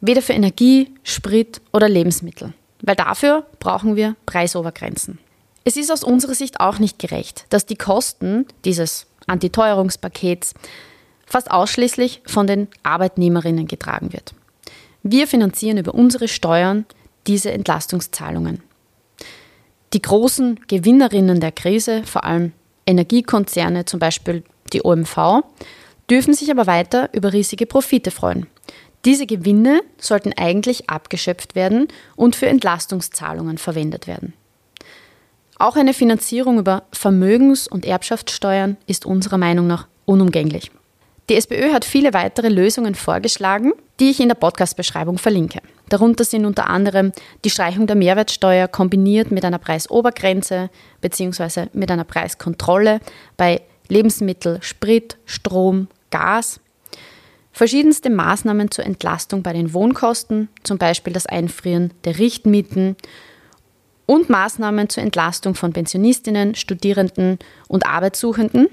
Weder 0.00 0.22
für 0.22 0.32
Energie, 0.32 0.92
Sprit 1.04 1.60
oder 1.72 1.88
Lebensmittel. 1.88 2.54
weil 2.84 2.96
dafür 2.96 3.46
brauchen 3.60 3.94
wir 3.94 4.16
Preisobergrenzen. 4.26 5.20
Es 5.62 5.76
ist 5.76 5.92
aus 5.92 6.02
unserer 6.02 6.34
Sicht 6.34 6.58
auch 6.58 6.80
nicht 6.80 6.98
gerecht, 6.98 7.46
dass 7.50 7.64
die 7.64 7.76
Kosten 7.76 8.46
dieses 8.64 9.06
Antiteuerungspakets 9.28 10.54
fast 11.24 11.50
ausschließlich 11.50 12.22
von 12.26 12.48
den 12.48 12.66
Arbeitnehmerinnen 12.82 13.68
getragen 13.68 14.12
wird. 14.12 14.34
Wir 15.04 15.28
finanzieren 15.28 15.78
über 15.78 15.94
unsere 15.94 16.26
Steuern 16.26 16.84
diese 17.28 17.52
Entlastungszahlungen. 17.52 18.62
Die 19.92 20.02
großen 20.02 20.60
Gewinnerinnen 20.66 21.38
der 21.38 21.52
Krise, 21.52 22.02
vor 22.04 22.24
allem 22.24 22.52
Energiekonzerne, 22.86 23.84
zum 23.84 24.00
Beispiel 24.00 24.42
die 24.72 24.84
OMV, 24.84 25.44
dürfen 26.12 26.34
sich 26.34 26.50
aber 26.50 26.66
weiter 26.66 27.08
über 27.14 27.32
riesige 27.32 27.64
Profite 27.64 28.10
freuen. 28.10 28.46
Diese 29.06 29.24
Gewinne 29.24 29.80
sollten 29.96 30.34
eigentlich 30.36 30.90
abgeschöpft 30.90 31.54
werden 31.54 31.88
und 32.16 32.36
für 32.36 32.48
Entlastungszahlungen 32.48 33.56
verwendet 33.56 34.06
werden. 34.06 34.34
Auch 35.58 35.74
eine 35.74 35.94
Finanzierung 35.94 36.58
über 36.58 36.82
Vermögens- 36.92 37.66
und 37.66 37.86
Erbschaftssteuern 37.86 38.76
ist 38.86 39.06
unserer 39.06 39.38
Meinung 39.38 39.66
nach 39.66 39.88
unumgänglich. 40.04 40.70
Die 41.30 41.36
SPÖ 41.36 41.72
hat 41.72 41.86
viele 41.86 42.12
weitere 42.12 42.50
Lösungen 42.50 42.94
vorgeschlagen, 42.94 43.72
die 43.98 44.10
ich 44.10 44.20
in 44.20 44.28
der 44.28 44.34
Podcast-Beschreibung 44.34 45.16
verlinke. 45.16 45.60
Darunter 45.88 46.24
sind 46.24 46.44
unter 46.44 46.68
anderem 46.68 47.12
die 47.42 47.50
Streichung 47.50 47.86
der 47.86 47.96
Mehrwertsteuer 47.96 48.68
kombiniert 48.68 49.30
mit 49.30 49.46
einer 49.46 49.58
Preisobergrenze 49.58 50.68
bzw. 51.00 51.68
mit 51.72 51.90
einer 51.90 52.04
Preiskontrolle 52.04 53.00
bei 53.38 53.62
Lebensmittel, 53.88 54.58
Sprit, 54.62 55.16
Strom, 55.24 55.88
Gas. 56.12 56.60
Verschiedenste 57.52 58.08
Maßnahmen 58.08 58.70
zur 58.70 58.86
Entlastung 58.86 59.42
bei 59.42 59.52
den 59.52 59.74
Wohnkosten, 59.74 60.48
zum 60.62 60.78
Beispiel 60.78 61.12
das 61.12 61.26
Einfrieren 61.26 61.92
der 62.04 62.18
Richtmieten 62.18 62.96
und 64.06 64.30
Maßnahmen 64.30 64.88
zur 64.88 65.02
Entlastung 65.02 65.56
von 65.56 65.72
Pensionistinnen, 65.72 66.54
Studierenden 66.54 67.38
und 67.66 67.84
Arbeitssuchenden, 67.86 68.68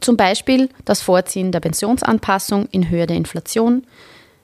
zum 0.00 0.16
Beispiel 0.16 0.68
das 0.84 1.00
Vorziehen 1.00 1.50
der 1.50 1.60
Pensionsanpassung 1.60 2.66
in 2.70 2.90
Höhe 2.90 3.06
der 3.06 3.16
Inflation, 3.16 3.86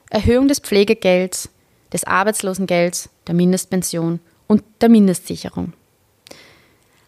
Erhöhung 0.09 0.47
des 0.47 0.59
Pflegegelds, 0.59 1.49
des 1.93 2.03
Arbeitslosengelds, 2.03 3.09
der 3.27 3.35
Mindestpension 3.35 4.19
und 4.47 4.63
der 4.81 4.89
Mindestsicherung. 4.89 5.73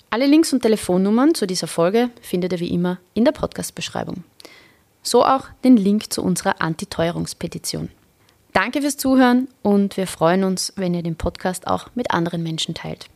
Alle 0.09 0.25
Links 0.25 0.53
und 0.53 0.61
Telefonnummern 0.61 1.35
zu 1.35 1.45
dieser 1.45 1.67
Folge 1.67 2.09
findet 2.21 2.53
ihr 2.53 2.59
wie 2.59 2.73
immer 2.73 2.99
in 3.13 3.25
der 3.25 3.33
Podcast-Beschreibung. 3.33 4.23
So 5.07 5.23
auch 5.23 5.45
den 5.63 5.77
Link 5.77 6.11
zu 6.11 6.21
unserer 6.21 6.61
Antiteuerungspetition. 6.61 7.87
Danke 8.51 8.81
fürs 8.81 8.97
Zuhören 8.97 9.47
und 9.61 9.95
wir 9.95 10.05
freuen 10.05 10.43
uns, 10.43 10.73
wenn 10.75 10.93
ihr 10.93 11.01
den 11.01 11.15
Podcast 11.15 11.65
auch 11.65 11.87
mit 11.95 12.11
anderen 12.11 12.43
Menschen 12.43 12.75
teilt. 12.75 13.07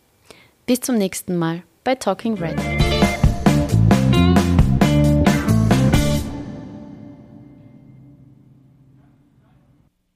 Bis 0.65 0.79
zum 0.79 0.95
nächsten 0.97 1.37
Mal 1.37 1.63
bei 1.83 1.95
Talking 1.95 2.35
Red. 2.35 2.80